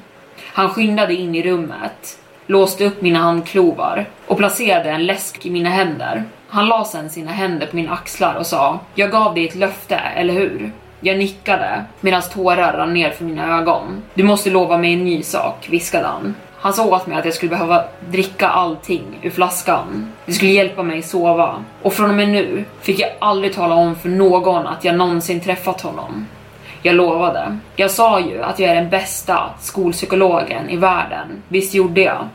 Han 0.53 0.69
skyndade 0.69 1.13
in 1.13 1.35
i 1.35 1.43
rummet, 1.43 2.19
låste 2.45 2.85
upp 2.85 3.01
mina 3.01 3.19
handklovar 3.19 4.05
och 4.27 4.37
placerade 4.37 4.89
en 4.89 5.05
läsk 5.05 5.45
i 5.45 5.49
mina 5.49 5.69
händer. 5.69 6.23
Han 6.47 6.67
la 6.67 6.85
sen 6.85 7.09
sina 7.09 7.31
händer 7.31 7.67
på 7.67 7.75
mina 7.75 7.93
axlar 7.93 8.35
och 8.35 8.47
sa 8.47 8.79
Jag 8.95 9.11
gav 9.11 9.35
dig 9.35 9.47
ett 9.47 9.55
löfte, 9.55 9.95
eller 9.95 10.33
hur? 10.33 10.71
Jag 11.03 11.17
nickade 11.17 11.83
medan 11.99 12.21
tårar 12.21 12.73
rann 12.77 12.93
ner 12.93 13.09
för 13.09 13.25
mina 13.25 13.57
ögon. 13.59 14.01
Du 14.13 14.23
måste 14.23 14.49
lova 14.49 14.77
mig 14.77 14.93
en 14.93 15.05
ny 15.05 15.23
sak, 15.23 15.67
viskade 15.69 16.07
han. 16.07 16.35
Han 16.57 16.73
sa 16.73 16.85
åt 16.85 17.07
mig 17.07 17.17
att 17.17 17.25
jag 17.25 17.33
skulle 17.33 17.49
behöva 17.49 17.83
dricka 18.09 18.47
allting 18.47 19.19
ur 19.21 19.29
flaskan. 19.29 20.11
Det 20.25 20.33
skulle 20.33 20.51
hjälpa 20.51 20.83
mig 20.83 21.01
sova. 21.01 21.63
Och 21.81 21.93
från 21.93 22.09
och 22.09 22.15
med 22.15 22.29
nu 22.29 22.65
fick 22.81 22.99
jag 22.99 23.09
aldrig 23.19 23.53
tala 23.53 23.75
om 23.75 23.95
för 23.95 24.09
någon 24.09 24.67
att 24.67 24.83
jag 24.83 24.95
någonsin 24.95 25.41
träffat 25.41 25.81
honom. 25.81 26.27
Jag 26.81 26.95
lovade. 26.95 27.57
Jag 27.75 27.91
sa 27.91 28.19
ju 28.19 28.43
att 28.43 28.59
jag 28.59 28.71
är 28.71 28.75
den 28.75 28.89
bästa 28.89 29.49
skolpsykologen 29.59 30.69
i 30.69 30.77
världen. 30.77 31.43
Visst 31.47 31.73
gjorde 31.73 32.01
jag? 32.01 32.27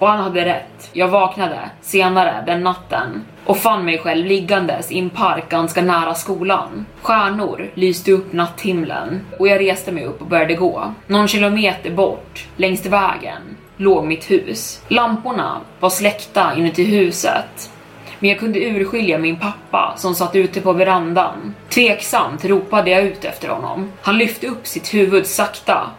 Och 0.00 0.08
han 0.08 0.20
hade 0.20 0.44
rätt. 0.44 0.90
Jag 0.92 1.08
vaknade 1.08 1.70
senare 1.80 2.44
den 2.46 2.62
natten 2.62 3.24
och 3.44 3.56
fann 3.56 3.84
mig 3.84 3.98
själv 3.98 4.26
liggandes 4.26 4.92
i 4.92 4.98
en 4.98 5.10
park 5.10 5.48
ganska 5.48 5.82
nära 5.82 6.14
skolan. 6.14 6.86
Stjärnor 7.02 7.70
lyste 7.74 8.12
upp 8.12 8.32
natthimlen 8.32 9.26
och 9.38 9.48
jag 9.48 9.60
reste 9.60 9.92
mig 9.92 10.04
upp 10.04 10.20
och 10.20 10.26
började 10.26 10.54
gå. 10.54 10.94
Någon 11.06 11.28
kilometer 11.28 11.90
bort, 11.90 12.46
längs 12.56 12.86
vägen, 12.86 13.42
låg 13.76 14.04
mitt 14.04 14.30
hus. 14.30 14.82
Lamporna 14.88 15.60
var 15.80 15.90
släckta 15.90 16.54
inuti 16.56 16.84
huset 16.84 17.70
men 18.18 18.30
jag 18.30 18.38
kunde 18.38 18.60
urskilja 18.60 19.18
min 19.18 19.36
pappa 19.36 19.94
som 19.96 20.14
satt 20.14 20.36
ute 20.36 20.60
på 20.60 20.72
verandan. 20.72 21.54
Tveksamt 21.68 22.44
ropade 22.44 22.90
jag 22.90 23.02
ut 23.02 23.24
efter 23.24 23.48
honom. 23.48 23.92
Han 24.02 24.18
lyfte 24.18 24.46
upp 24.46 24.66
sitt 24.66 24.94
huvud 24.94 25.26
sakta, 25.26 25.90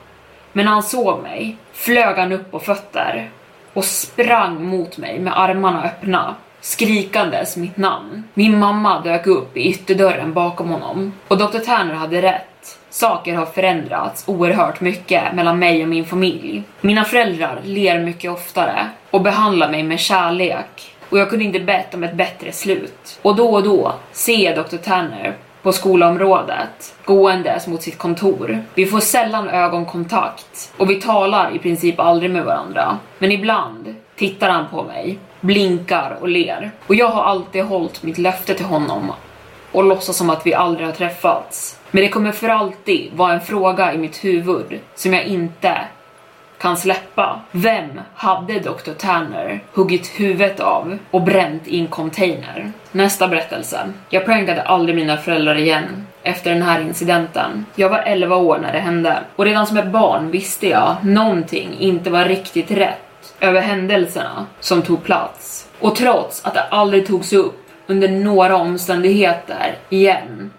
men 0.53 0.65
när 0.65 0.71
han 0.71 0.83
såg 0.83 1.23
mig 1.23 1.57
flög 1.73 2.17
han 2.17 2.31
upp 2.31 2.51
på 2.51 2.59
fötter 2.59 3.31
och 3.73 3.85
sprang 3.85 4.65
mot 4.65 4.97
mig 4.97 5.19
med 5.19 5.39
armarna 5.39 5.83
öppna, 5.83 6.35
skrikandes 6.61 7.57
mitt 7.57 7.77
namn. 7.77 8.23
Min 8.33 8.59
mamma 8.59 9.01
dök 9.01 9.27
upp 9.27 9.57
i 9.57 9.69
ytterdörren 9.69 10.33
bakom 10.33 10.69
honom 10.69 11.13
och 11.27 11.37
Dr. 11.37 11.59
Tanner 11.59 11.93
hade 11.93 12.21
rätt. 12.21 12.79
Saker 12.89 13.35
har 13.35 13.45
förändrats 13.45 14.23
oerhört 14.27 14.81
mycket 14.81 15.33
mellan 15.33 15.59
mig 15.59 15.83
och 15.83 15.89
min 15.89 16.05
familj. 16.05 16.63
Mina 16.81 17.03
föräldrar 17.03 17.59
ler 17.63 17.99
mycket 17.99 18.31
oftare 18.31 18.87
och 19.11 19.21
behandlar 19.21 19.71
mig 19.71 19.83
med 19.83 19.99
kärlek 19.99 20.95
och 21.09 21.19
jag 21.19 21.29
kunde 21.29 21.45
inte 21.45 21.59
bett 21.59 21.93
om 21.93 22.03
ett 22.03 22.13
bättre 22.13 22.51
slut. 22.51 23.19
Och 23.21 23.35
då 23.35 23.53
och 23.53 23.63
då 23.63 23.93
ser 24.11 24.37
jag 24.37 24.55
Dr. 24.55 24.77
Tanner 24.77 25.35
på 25.63 25.71
skolområdet 25.71 26.95
gåendes 27.05 27.67
mot 27.67 27.81
sitt 27.81 27.97
kontor. 27.97 28.63
Vi 28.75 28.85
får 28.85 28.99
sällan 28.99 29.49
ögonkontakt 29.49 30.73
och 30.77 30.89
vi 30.89 31.01
talar 31.01 31.55
i 31.55 31.59
princip 31.59 31.99
aldrig 31.99 32.31
med 32.31 32.45
varandra. 32.45 32.97
Men 33.17 33.31
ibland 33.31 33.95
tittar 34.15 34.49
han 34.49 34.67
på 34.71 34.83
mig, 34.83 35.19
blinkar 35.41 36.17
och 36.21 36.27
ler. 36.27 36.71
Och 36.87 36.95
jag 36.95 37.07
har 37.07 37.23
alltid 37.23 37.63
hållit 37.63 38.03
mitt 38.03 38.17
löfte 38.17 38.53
till 38.53 38.65
honom 38.65 39.11
och 39.71 39.83
låtsas 39.83 40.17
som 40.17 40.29
att 40.29 40.45
vi 40.45 40.53
aldrig 40.53 40.87
har 40.87 40.93
träffats. 40.93 41.79
Men 41.91 42.03
det 42.03 42.09
kommer 42.09 42.31
för 42.31 42.49
alltid 42.49 43.13
vara 43.13 43.33
en 43.33 43.41
fråga 43.41 43.93
i 43.93 43.97
mitt 43.97 44.23
huvud 44.23 44.79
som 44.95 45.13
jag 45.13 45.23
inte 45.23 45.81
kan 46.61 46.77
släppa. 46.77 47.39
Vem 47.51 48.01
hade 48.15 48.59
Dr. 48.59 48.91
Tanner 48.97 49.63
huggit 49.73 50.07
huvudet 50.19 50.59
av 50.59 50.97
och 51.11 51.21
bränt 51.21 51.67
i 51.67 51.79
en 51.79 51.87
container? 51.87 52.71
Nästa 52.91 53.27
berättelse. 53.27 53.79
Jag 54.09 54.25
prankade 54.25 54.61
aldrig 54.61 54.95
mina 54.95 55.17
föräldrar 55.17 55.55
igen 55.55 56.07
efter 56.23 56.53
den 56.53 56.61
här 56.61 56.81
incidenten. 56.81 57.65
Jag 57.75 57.89
var 57.89 57.99
11 57.99 58.35
år 58.35 58.57
när 58.57 58.73
det 58.73 58.79
hände 58.79 59.19
och 59.35 59.45
redan 59.45 59.67
som 59.67 59.77
ett 59.77 59.91
barn 59.91 60.31
visste 60.31 60.67
jag 60.67 60.95
någonting 61.03 61.75
inte 61.79 62.09
var 62.09 62.25
riktigt 62.25 62.71
rätt 62.71 63.33
över 63.39 63.61
händelserna 63.61 64.45
som 64.59 64.81
tog 64.81 65.03
plats. 65.03 65.67
Och 65.79 65.95
trots 65.95 66.45
att 66.45 66.53
det 66.53 66.63
aldrig 66.63 67.07
togs 67.07 67.33
upp 67.33 67.67
under 67.87 68.07
några 68.07 68.55
omständigheter 68.55 69.75
igen 69.89 70.51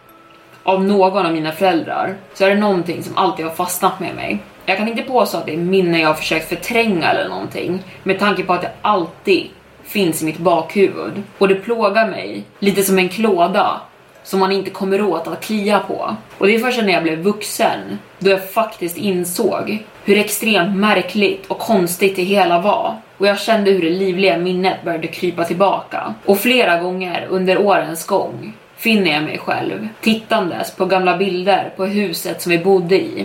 av 0.62 0.84
någon 0.84 1.26
av 1.26 1.32
mina 1.32 1.52
föräldrar 1.52 2.14
så 2.34 2.44
är 2.44 2.48
det 2.48 2.60
någonting 2.60 3.02
som 3.02 3.16
alltid 3.16 3.46
har 3.46 3.52
fastnat 3.52 4.00
med 4.00 4.14
mig. 4.14 4.42
Jag 4.66 4.76
kan 4.78 4.88
inte 4.88 5.02
påstå 5.02 5.38
att 5.38 5.46
det 5.46 5.54
är 5.54 5.58
minnen 5.58 6.00
jag 6.00 6.08
har 6.08 6.14
försökt 6.14 6.48
förtränga 6.48 7.10
eller 7.10 7.28
någonting 7.28 7.82
med 8.02 8.18
tanke 8.18 8.42
på 8.42 8.52
att 8.52 8.62
det 8.62 8.72
alltid 8.82 9.46
finns 9.84 10.22
i 10.22 10.24
mitt 10.24 10.38
bakhuvud 10.38 11.22
och 11.38 11.48
det 11.48 11.54
plågar 11.54 12.08
mig 12.08 12.44
lite 12.58 12.82
som 12.82 12.98
en 12.98 13.08
klåda 13.08 13.80
som 14.24 14.40
man 14.40 14.52
inte 14.52 14.70
kommer 14.70 15.02
åt 15.02 15.26
att 15.26 15.44
klia 15.44 15.78
på. 15.78 16.16
Och 16.38 16.46
det 16.46 16.54
är 16.54 16.58
först 16.58 16.82
när 16.82 16.92
jag 16.92 17.02
blev 17.02 17.18
vuxen 17.18 17.98
då 18.18 18.30
jag 18.30 18.50
faktiskt 18.52 18.96
insåg 18.96 19.78
hur 20.04 20.18
extremt 20.18 20.76
märkligt 20.76 21.46
och 21.46 21.58
konstigt 21.58 22.16
det 22.16 22.22
hela 22.22 22.60
var. 22.60 22.96
Och 23.18 23.26
jag 23.26 23.40
kände 23.40 23.70
hur 23.70 23.82
det 23.82 23.90
livliga 23.90 24.38
minnet 24.38 24.84
började 24.84 25.08
krypa 25.08 25.44
tillbaka. 25.44 26.14
Och 26.24 26.38
flera 26.38 26.78
gånger 26.78 27.26
under 27.30 27.58
årens 27.58 28.06
gång 28.06 28.52
finner 28.76 29.12
jag 29.12 29.22
mig 29.22 29.38
själv 29.38 29.88
tittandes 30.00 30.76
på 30.76 30.86
gamla 30.86 31.16
bilder 31.16 31.72
på 31.76 31.84
huset 31.84 32.42
som 32.42 32.50
vi 32.50 32.58
bodde 32.58 32.96
i 32.96 33.24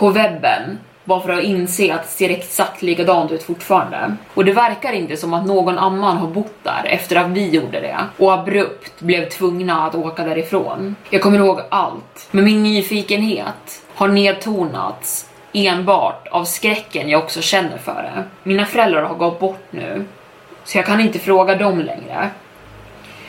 På 0.00 0.08
webben 0.08 0.78
bara 1.04 1.20
för 1.20 1.32
att 1.32 1.44
inse 1.44 1.94
att 1.94 2.02
det 2.02 2.08
ser 2.08 2.30
exakt 2.30 2.82
likadant 2.82 3.32
ut 3.32 3.42
fortfarande. 3.42 4.16
Och 4.34 4.44
det 4.44 4.52
verkar 4.52 4.92
inte 4.92 5.16
som 5.16 5.34
att 5.34 5.46
någon 5.46 5.78
annan 5.78 6.16
har 6.16 6.28
bott 6.28 6.54
där 6.62 6.82
efter 6.84 7.16
att 7.16 7.30
vi 7.30 7.48
gjorde 7.48 7.80
det 7.80 7.96
och 8.16 8.32
abrupt 8.32 9.00
blev 9.00 9.28
tvungna 9.28 9.86
att 9.86 9.94
åka 9.94 10.24
därifrån. 10.24 10.96
Jag 11.10 11.22
kommer 11.22 11.38
ihåg 11.38 11.60
allt, 11.68 12.28
men 12.30 12.44
min 12.44 12.62
nyfikenhet 12.62 13.82
har 13.94 14.08
nedtonats 14.08 15.30
enbart 15.52 16.28
av 16.28 16.44
skräcken 16.44 17.08
jag 17.08 17.22
också 17.22 17.40
känner 17.40 17.78
för 17.78 18.02
det. 18.02 18.24
Mina 18.42 18.66
föräldrar 18.66 19.02
har 19.02 19.14
gått 19.14 19.40
bort 19.40 19.66
nu, 19.70 20.04
så 20.64 20.78
jag 20.78 20.86
kan 20.86 21.00
inte 21.00 21.18
fråga 21.18 21.54
dem 21.54 21.78
längre. 21.78 22.30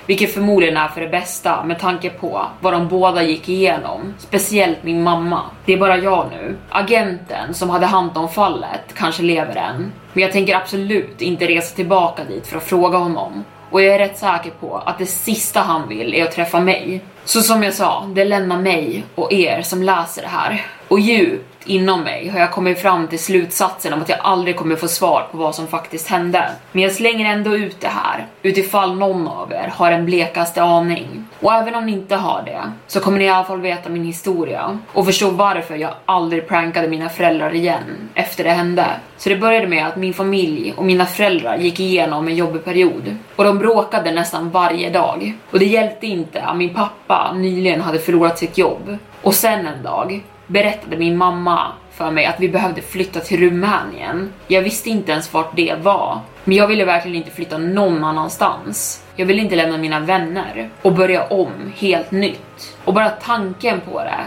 Vilket 0.06 0.34
förmodligen 0.34 0.78
är 0.78 0.88
för 0.88 1.02
det 1.02 1.08
bästa 1.08 1.64
med 1.64 1.80
tanke 1.80 2.10
på 2.10 2.46
vad 2.60 2.74
de 2.74 2.88
båda 2.88 3.24
gick 3.24 3.50
igenom. 3.50 4.14
Speciellt 4.18 4.84
min 4.84 5.04
mamma. 5.04 5.42
Det 5.66 5.74
är 5.74 5.78
bara 5.78 5.98
jag 5.98 6.26
nu. 6.32 6.58
Agenten 6.70 7.54
som 7.54 7.70
hade 7.70 7.86
hand 7.86 8.18
om 8.18 8.30
fallet 8.30 8.94
kanske 8.96 9.24
lever 9.24 9.56
än. 9.56 9.92
Men 10.14 10.22
jag 10.24 10.32
tänker 10.32 10.56
absolut 10.56 11.22
inte 11.22 11.48
resa 11.48 11.76
tillbaka 11.76 12.24
dit 12.24 12.48
för 12.48 12.58
att 12.58 12.64
fråga 12.64 12.98
honom. 12.98 13.44
Och 13.70 13.82
jag 13.82 13.96
är 13.96 14.00
rätt 14.00 14.18
säker 14.18 14.52
på 14.60 14.78
att 14.86 14.98
det 14.98 15.06
sista 15.06 15.60
han 15.60 15.88
vill 15.88 16.14
är 16.14 16.24
att 16.24 16.32
träffa 16.32 16.60
mig. 16.60 17.02
Så 17.26 17.42
som 17.42 17.64
jag 17.64 17.74
sa, 17.74 18.10
det 18.16 18.26
lämnar 18.26 18.58
mig 18.58 19.04
och 19.16 19.34
er 19.34 19.62
som 19.62 19.84
läser 19.84 20.22
det 20.22 20.28
här. 20.28 20.66
Och 20.88 21.00
djupt 21.00 21.52
inom 21.66 22.02
mig 22.02 22.28
har 22.28 22.40
jag 22.40 22.52
kommit 22.52 22.82
fram 22.82 23.08
till 23.08 23.20
slutsatsen 23.20 23.94
om 23.94 24.02
att 24.02 24.10
jag 24.10 24.20
aldrig 24.22 24.56
kommer 24.56 24.76
få 24.76 24.88
svar 24.88 25.28
på 25.32 25.38
vad 25.38 25.56
som 25.56 25.68
faktiskt 25.68 26.08
hände. 26.08 26.50
Men 26.72 26.84
jag 26.84 26.92
slänger 26.92 27.34
ändå 27.34 27.56
ut 27.58 27.82
det 27.82 27.88
här, 27.88 28.26
utifall 28.42 28.96
någon 28.96 29.28
av 29.28 29.52
er 29.52 29.74
har 29.76 29.92
en 29.92 30.06
blekaste 30.06 30.64
aning. 30.64 31.26
Och 31.40 31.54
även 31.54 31.76
om 31.76 31.86
ni 31.86 31.92
inte 31.92 32.16
har 32.16 32.44
det, 32.46 32.62
så 32.88 33.00
kommer 33.00 33.20
ni 33.20 33.26
i 33.26 33.30
alla 33.30 33.44
fall 33.44 33.62
veta 33.62 33.90
min 33.90 34.04
historia 34.04 34.80
och 34.94 35.06
förstå 35.06 35.30
varför 35.30 35.76
jag 35.76 35.92
aldrig 36.06 36.48
prankade 36.48 36.88
mina 36.88 37.10
föräldrar 37.10 37.56
igen 37.56 38.10
efter 38.14 38.44
det 38.44 38.50
hände. 38.50 38.86
Så 39.18 39.30
det 39.30 39.36
började 39.36 39.68
med 39.68 39.88
att 39.88 39.96
min 39.96 40.14
familj 40.14 40.74
och 40.78 40.86
mina 40.86 41.06
föräldrar 41.06 41.58
gick 41.58 41.80
igenom 41.80 42.28
en 42.28 42.36
jobbig 42.36 42.64
period 42.66 43.16
och 43.36 43.44
de 43.44 43.58
bråkade 43.58 44.12
nästan 44.12 44.50
varje 44.50 44.90
dag. 44.90 45.34
Och 45.52 45.60
det 45.60 45.66
hjälpte 45.66 46.08
inte 46.08 46.42
att 46.42 46.58
min 46.58 46.74
pappa 46.74 47.21
nyligen 47.34 47.82
hade 47.82 48.00
förlorat 48.00 48.38
sitt 48.38 48.58
jobb. 48.58 48.98
Och 49.22 49.34
sen 49.34 49.68
en 49.68 49.84
dag 49.84 50.24
berättade 50.48 50.98
min 50.98 51.18
mamma 51.18 51.68
för 51.92 52.12
mig 52.12 52.26
att 52.26 52.40
vi 52.40 52.50
behövde 52.50 52.82
flytta 52.82 53.20
till 53.20 53.40
Rumänien. 53.40 54.34
Jag 54.48 54.62
visste 54.62 54.90
inte 54.90 55.12
ens 55.12 55.34
vart 55.34 55.56
det 55.56 55.76
var, 55.82 56.20
men 56.44 56.58
jag 56.58 56.68
ville 56.68 56.86
verkligen 56.86 57.18
inte 57.18 57.32
flytta 57.32 57.58
någon 57.58 58.04
annanstans. 58.04 59.04
Jag 59.16 59.26
ville 59.26 59.42
inte 59.42 59.56
lämna 59.56 59.78
mina 59.78 60.00
vänner 60.00 60.70
och 60.82 60.94
börja 60.94 61.24
om 61.24 61.74
helt 61.76 62.12
nytt. 62.12 62.76
Och 62.86 62.94
bara 62.94 63.10
tanken 63.10 63.82
på 63.82 64.00
det 64.00 64.20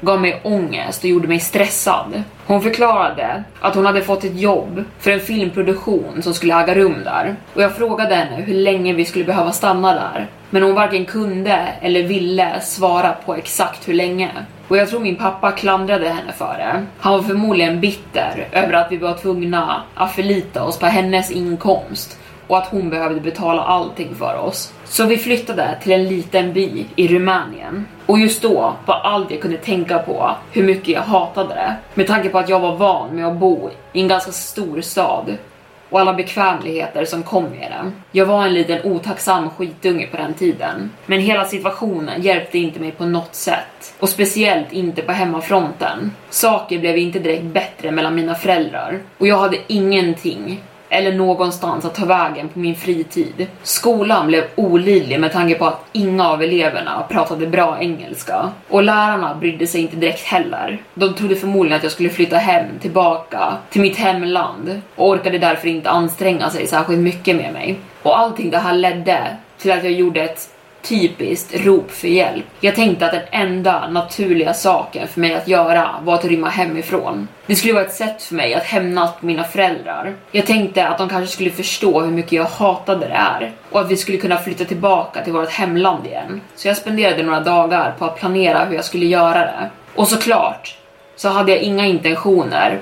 gav 0.00 0.20
mig 0.20 0.40
ångest 0.44 1.04
och 1.04 1.10
gjorde 1.10 1.28
mig 1.28 1.40
stressad. 1.40 2.22
Hon 2.46 2.62
förklarade 2.62 3.44
att 3.60 3.74
hon 3.74 3.86
hade 3.86 4.02
fått 4.02 4.24
ett 4.24 4.40
jobb 4.40 4.84
för 4.98 5.10
en 5.10 5.20
filmproduktion 5.20 6.22
som 6.22 6.34
skulle 6.34 6.54
äga 6.62 6.74
rum 6.74 7.04
där 7.04 7.36
och 7.54 7.62
jag 7.62 7.76
frågade 7.76 8.14
henne 8.14 8.42
hur 8.42 8.54
länge 8.54 8.92
vi 8.92 9.04
skulle 9.04 9.24
behöva 9.24 9.52
stanna 9.52 9.94
där. 9.94 10.26
Men 10.54 10.62
hon 10.62 10.74
varken 10.74 11.04
kunde 11.04 11.68
eller 11.80 12.02
ville 12.02 12.60
svara 12.60 13.12
på 13.12 13.34
exakt 13.34 13.88
hur 13.88 13.94
länge. 13.94 14.30
Och 14.68 14.76
jag 14.76 14.88
tror 14.88 15.00
min 15.00 15.16
pappa 15.16 15.52
klandrade 15.52 16.08
henne 16.08 16.32
för 16.32 16.54
det. 16.58 16.86
Han 16.98 17.12
var 17.12 17.22
förmodligen 17.22 17.80
bitter 17.80 18.48
över 18.52 18.72
att 18.72 18.92
vi 18.92 18.96
var 18.96 19.14
tvungna 19.14 19.82
att 19.94 20.14
förlita 20.14 20.64
oss 20.64 20.78
på 20.78 20.86
hennes 20.86 21.30
inkomst 21.30 22.18
och 22.46 22.58
att 22.58 22.66
hon 22.66 22.90
behövde 22.90 23.20
betala 23.20 23.62
allting 23.62 24.14
för 24.14 24.38
oss. 24.38 24.72
Så 24.84 25.06
vi 25.06 25.16
flyttade 25.16 25.78
till 25.82 25.92
en 25.92 26.08
liten 26.08 26.52
by 26.52 26.86
i 26.96 27.08
Rumänien. 27.08 27.86
Och 28.06 28.18
just 28.18 28.42
då 28.42 28.74
var 28.86 28.94
allt 28.94 29.30
jag 29.30 29.40
kunde 29.40 29.56
tänka 29.56 29.98
på 29.98 30.30
hur 30.52 30.62
mycket 30.62 30.88
jag 30.88 31.02
hatade 31.02 31.54
det. 31.54 31.74
Med 31.94 32.06
tanke 32.06 32.28
på 32.28 32.38
att 32.38 32.48
jag 32.48 32.60
var 32.60 32.76
van 32.76 33.16
med 33.16 33.26
att 33.26 33.36
bo 33.36 33.70
i 33.92 34.00
en 34.00 34.08
ganska 34.08 34.32
stor 34.32 34.80
stad 34.80 35.36
och 35.94 36.00
alla 36.00 36.14
bekvämligheter 36.14 37.04
som 37.04 37.22
kom 37.22 37.44
med 37.44 37.70
det. 37.70 37.92
Jag 38.12 38.26
var 38.26 38.46
en 38.46 38.54
liten 38.54 38.84
otacksam 38.84 39.50
skitunge 39.50 40.06
på 40.06 40.16
den 40.16 40.34
tiden. 40.34 40.90
Men 41.06 41.20
hela 41.20 41.44
situationen 41.44 42.22
hjälpte 42.22 42.58
inte 42.58 42.80
mig 42.80 42.90
på 42.90 43.06
något 43.06 43.34
sätt. 43.34 43.94
Och 43.98 44.08
speciellt 44.08 44.72
inte 44.72 45.02
på 45.02 45.12
hemmafronten. 45.12 46.12
Saker 46.30 46.78
blev 46.78 46.98
inte 46.98 47.18
direkt 47.18 47.42
bättre 47.42 47.90
mellan 47.90 48.14
mina 48.14 48.34
föräldrar. 48.34 48.98
Och 49.18 49.26
jag 49.26 49.38
hade 49.38 49.58
ingenting 49.66 50.62
eller 50.94 51.12
någonstans 51.12 51.84
att 51.84 51.94
ta 51.94 52.04
vägen 52.04 52.48
på 52.48 52.58
min 52.58 52.76
fritid. 52.76 53.46
Skolan 53.62 54.26
blev 54.26 54.44
olidlig 54.54 55.20
med 55.20 55.32
tanke 55.32 55.54
på 55.54 55.66
att 55.66 55.84
inga 55.92 56.28
av 56.28 56.42
eleverna 56.42 57.06
pratade 57.08 57.46
bra 57.46 57.78
engelska 57.80 58.50
och 58.68 58.82
lärarna 58.82 59.34
brydde 59.34 59.66
sig 59.66 59.80
inte 59.80 59.96
direkt 59.96 60.24
heller. 60.24 60.82
De 60.94 61.14
trodde 61.14 61.36
förmodligen 61.36 61.76
att 61.76 61.82
jag 61.82 61.92
skulle 61.92 62.10
flytta 62.10 62.36
hem 62.36 62.66
tillbaka 62.80 63.54
till 63.70 63.80
mitt 63.80 63.96
hemland 63.96 64.80
och 64.96 65.08
orkade 65.08 65.38
därför 65.38 65.68
inte 65.68 65.90
anstränga 65.90 66.50
sig 66.50 66.66
särskilt 66.66 67.00
mycket 67.00 67.36
med 67.36 67.52
mig. 67.52 67.78
Och 68.02 68.18
allting 68.18 68.50
det 68.50 68.58
här 68.58 68.74
ledde 68.74 69.36
till 69.58 69.72
att 69.72 69.84
jag 69.84 69.92
gjorde 69.92 70.22
ett 70.22 70.53
typiskt 70.84 71.54
rop 71.54 71.90
för 71.90 72.08
hjälp. 72.08 72.44
Jag 72.60 72.74
tänkte 72.74 73.06
att 73.06 73.12
den 73.12 73.22
enda 73.30 73.88
naturliga 73.88 74.54
saken 74.54 75.08
för 75.08 75.20
mig 75.20 75.34
att 75.34 75.48
göra 75.48 75.90
var 76.02 76.14
att 76.14 76.24
rymma 76.24 76.48
hemifrån. 76.48 77.28
Det 77.46 77.56
skulle 77.56 77.74
vara 77.74 77.84
ett 77.84 77.94
sätt 77.94 78.22
för 78.22 78.34
mig 78.34 78.54
att 78.54 78.62
hämnas 78.62 79.10
på 79.20 79.26
mina 79.26 79.44
föräldrar. 79.44 80.14
Jag 80.30 80.46
tänkte 80.46 80.88
att 80.88 80.98
de 80.98 81.08
kanske 81.08 81.32
skulle 81.32 81.50
förstå 81.50 82.00
hur 82.00 82.10
mycket 82.10 82.32
jag 82.32 82.44
hatade 82.44 83.08
det 83.08 83.14
här 83.14 83.52
och 83.70 83.80
att 83.80 83.90
vi 83.90 83.96
skulle 83.96 84.18
kunna 84.18 84.36
flytta 84.36 84.64
tillbaka 84.64 85.24
till 85.24 85.32
vårt 85.32 85.50
hemland 85.50 86.06
igen. 86.06 86.40
Så 86.56 86.68
jag 86.68 86.76
spenderade 86.76 87.22
några 87.22 87.40
dagar 87.40 87.94
på 87.98 88.04
att 88.04 88.18
planera 88.18 88.64
hur 88.64 88.74
jag 88.74 88.84
skulle 88.84 89.06
göra 89.06 89.38
det. 89.38 89.70
Och 89.94 90.08
såklart 90.08 90.78
så 91.16 91.28
hade 91.28 91.52
jag 91.52 91.60
inga 91.60 91.86
intentioner 91.86 92.80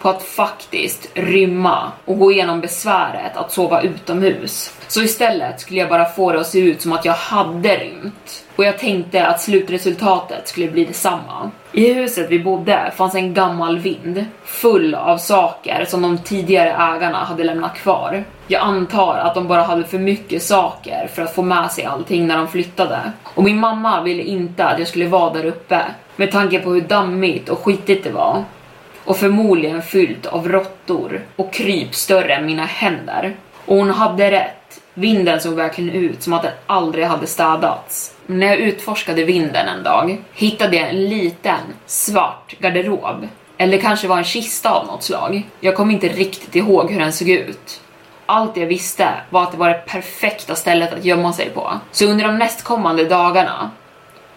på 0.00 0.08
att 0.08 0.22
faktiskt 0.22 1.10
rymma 1.14 1.92
och 2.04 2.18
gå 2.18 2.32
igenom 2.32 2.60
besväret 2.60 3.36
att 3.36 3.52
sova 3.52 3.82
utomhus. 3.82 4.74
Så 4.88 5.02
istället 5.02 5.60
skulle 5.60 5.80
jag 5.80 5.88
bara 5.88 6.04
få 6.04 6.32
det 6.32 6.40
att 6.40 6.46
se 6.46 6.58
ut 6.58 6.82
som 6.82 6.92
att 6.92 7.04
jag 7.04 7.12
hade 7.12 7.76
rymt. 7.76 8.44
Och 8.56 8.64
jag 8.64 8.78
tänkte 8.78 9.26
att 9.26 9.40
slutresultatet 9.40 10.48
skulle 10.48 10.70
bli 10.70 10.84
detsamma. 10.84 11.50
I 11.72 11.92
huset 11.92 12.30
vi 12.30 12.38
bodde 12.38 12.92
fanns 12.96 13.14
en 13.14 13.34
gammal 13.34 13.78
vind, 13.78 14.24
full 14.44 14.94
av 14.94 15.18
saker 15.18 15.84
som 15.84 16.02
de 16.02 16.18
tidigare 16.18 16.70
ägarna 16.70 17.24
hade 17.24 17.44
lämnat 17.44 17.74
kvar. 17.74 18.24
Jag 18.46 18.62
antar 18.62 19.16
att 19.16 19.34
de 19.34 19.48
bara 19.48 19.62
hade 19.62 19.84
för 19.84 19.98
mycket 19.98 20.42
saker 20.42 21.08
för 21.14 21.22
att 21.22 21.34
få 21.34 21.42
med 21.42 21.72
sig 21.72 21.84
allting 21.84 22.26
när 22.26 22.36
de 22.36 22.48
flyttade. 22.48 23.12
Och 23.24 23.42
min 23.42 23.60
mamma 23.60 24.02
ville 24.02 24.22
inte 24.22 24.64
att 24.64 24.78
jag 24.78 24.88
skulle 24.88 25.06
vara 25.06 25.32
där 25.32 25.44
uppe, 25.44 25.82
med 26.16 26.32
tanke 26.32 26.58
på 26.58 26.70
hur 26.70 26.80
dammigt 26.80 27.48
och 27.48 27.58
skitigt 27.58 28.04
det 28.04 28.10
var 28.10 28.44
och 29.04 29.16
förmodligen 29.16 29.82
fyllt 29.82 30.26
av 30.26 30.48
råttor 30.48 31.20
och 31.36 31.52
kryp 31.52 31.94
större 31.94 32.34
än 32.34 32.46
mina 32.46 32.64
händer. 32.64 33.36
Och 33.66 33.76
hon 33.76 33.90
hade 33.90 34.30
rätt. 34.30 34.80
Vinden 34.94 35.40
såg 35.40 35.54
verkligen 35.54 35.90
ut 35.90 36.22
som 36.22 36.32
att 36.32 36.42
den 36.42 36.52
aldrig 36.66 37.06
hade 37.06 37.26
städats. 37.26 38.14
När 38.26 38.46
jag 38.46 38.56
utforskade 38.56 39.24
vinden 39.24 39.68
en 39.68 39.82
dag 39.82 40.24
hittade 40.32 40.76
jag 40.76 40.88
en 40.88 41.04
liten 41.08 41.60
svart 41.86 42.54
garderob. 42.58 43.28
Eller 43.58 43.78
kanske 43.78 44.08
var 44.08 44.18
en 44.18 44.24
kista 44.24 44.70
av 44.70 44.86
något 44.86 45.02
slag. 45.02 45.42
Jag 45.60 45.76
kommer 45.76 45.94
inte 45.94 46.08
riktigt 46.08 46.56
ihåg 46.56 46.90
hur 46.90 47.00
den 47.00 47.12
såg 47.12 47.28
ut. 47.28 47.80
Allt 48.26 48.56
jag 48.56 48.66
visste 48.66 49.08
var 49.30 49.42
att 49.42 49.52
det 49.52 49.58
var 49.58 49.68
det 49.68 49.82
perfekta 49.86 50.54
stället 50.54 50.92
att 50.92 51.04
gömma 51.04 51.32
sig 51.32 51.50
på. 51.50 51.72
Så 51.92 52.06
under 52.06 52.24
de 52.24 52.38
nästkommande 52.38 53.04
dagarna 53.04 53.70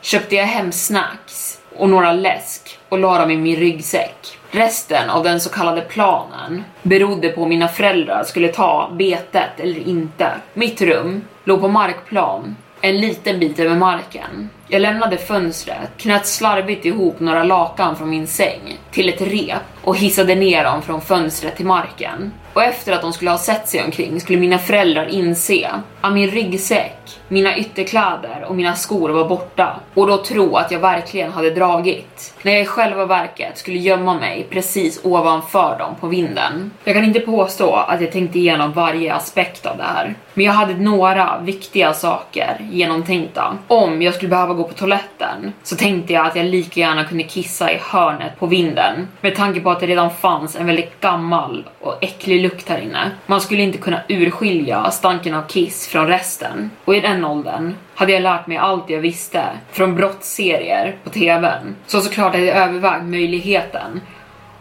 köpte 0.02 0.36
jag 0.36 0.46
hem 0.46 0.72
snacks 0.72 1.60
och 1.76 1.90
några 1.90 2.14
läsk 2.14 2.63
och 2.94 3.00
la 3.00 3.20
dem 3.20 3.32
i 3.32 3.38
min 3.38 3.56
ryggsäck. 3.56 4.38
Resten 4.52 5.10
av 5.10 5.24
den 5.24 5.40
så 5.40 5.50
kallade 5.50 5.82
planen 5.82 6.64
berodde 6.82 7.30
på 7.30 7.44
om 7.44 7.50
mina 7.50 7.68
föräldrar 7.68 8.24
skulle 8.24 8.48
ta 8.48 8.92
betet 8.94 9.60
eller 9.60 9.88
inte. 9.88 10.32
Mitt 10.54 10.82
rum 10.82 11.22
låg 11.44 11.62
på 11.62 11.68
markplan, 11.68 12.56
en 12.82 13.02
liten 13.02 13.40
bit 13.40 13.60
över 13.60 13.76
marken. 13.76 14.50
Jag 14.68 14.82
lämnade 14.82 15.18
fönstret, 15.18 15.90
knöt 15.98 16.26
slarvigt 16.28 16.86
ihop 16.86 17.20
några 17.20 17.44
lakan 17.44 17.96
från 17.96 18.10
min 18.10 18.28
säng 18.28 18.78
till 18.92 19.10
ett 19.10 19.22
rep 19.22 19.64
och 19.84 19.98
hissade 19.98 20.36
ner 20.36 20.64
dem 20.64 20.82
från 20.82 21.02
fönstret 21.02 21.56
till 21.56 21.66
marken. 21.66 22.32
Och 22.54 22.64
efter 22.64 22.94
att 22.94 23.02
de 23.02 23.14
skulle 23.14 23.32
ha 23.32 23.38
sett 23.38 23.68
sig 23.68 23.84
omkring 23.84 24.20
skulle 24.22 24.40
mina 24.40 24.60
föräldrar 24.60 25.06
inse 25.06 25.70
att 26.02 26.14
min 26.14 26.30
ryggsäck, 26.30 27.20
mina 27.28 27.58
ytterkläder 27.58 28.46
och 28.48 28.56
mina 28.56 28.76
skor 28.76 29.10
var 29.10 29.30
borta 29.30 29.80
och 29.94 30.08
då 30.08 30.18
tro 30.18 30.56
att 30.56 30.72
jag 30.72 30.80
verkligen 30.80 31.32
hade 31.32 31.50
dragit. 31.50 32.34
När 32.42 32.52
jag 32.52 32.62
i 32.62 32.66
själva 32.66 33.06
verket 33.06 33.58
skulle 33.58 33.78
gömma 33.78 34.14
mig 34.14 34.48
precis 34.50 35.00
ovanför 35.04 35.80
dem 35.80 35.96
på 36.00 36.08
vinden. 36.08 36.72
Jag 36.84 36.96
kan 36.96 37.04
inte 37.04 37.20
påstå 37.20 37.74
att 37.74 38.02
jag 38.02 38.12
tänkte 38.12 38.40
igenom 38.40 38.74
varje 38.74 39.14
aspekt 39.14 39.66
av 39.66 39.78
det 39.78 39.84
här, 39.84 40.16
men 40.34 40.46
jag 40.46 40.54
hade 40.54 40.74
några 40.74 41.40
viktiga 41.42 41.94
saker 41.94 42.58
genomtänkta. 42.72 43.58
Om 43.68 44.02
jag 44.02 44.14
skulle 44.14 44.30
behöva 44.30 44.54
gå 44.54 44.64
på 44.64 44.74
toaletten 44.74 45.54
så 45.64 45.76
tänkte 45.76 46.14
jag 46.14 46.26
att 46.26 46.36
jag 46.36 46.46
lika 46.46 46.80
gärna 46.80 47.04
kunde 47.04 47.24
kissa 47.24 47.72
i 47.72 47.80
hörnet 47.82 48.40
på 48.40 48.46
vinden 48.46 49.08
med 49.22 49.36
tanke 49.36 49.60
på 49.60 49.72
att 49.72 49.80
det 49.80 49.88
redan 49.88 50.12
fanns 50.12 50.56
en 50.56 50.66
väldigt 50.66 51.02
gammal 51.02 51.66
och 51.82 51.98
äcklig 52.02 52.43
lukt 52.44 52.70
här 52.70 52.80
inne. 52.82 53.12
Man 53.26 53.42
skulle 53.42 53.62
inte 53.62 53.78
kunna 53.78 54.02
urskilja 54.08 54.92
stanken 54.92 55.34
av 55.34 55.42
kiss 55.42 55.88
från 55.88 56.08
resten. 56.08 56.72
Och 56.86 56.96
i 56.96 57.00
den 57.00 57.26
åldern 57.26 57.76
hade 57.96 58.12
jag 58.12 58.22
lärt 58.22 58.48
mig 58.48 58.58
allt 58.58 58.90
jag 58.90 59.00
visste 59.00 59.44
från 59.72 59.96
brottsserier 59.96 60.96
på 61.04 61.10
TVn. 61.10 61.76
Så 61.88 62.02
såklart 62.02 62.34
hade 62.34 62.46
jag 62.46 62.58
övervägt 62.58 63.06
möjligheten 63.06 64.02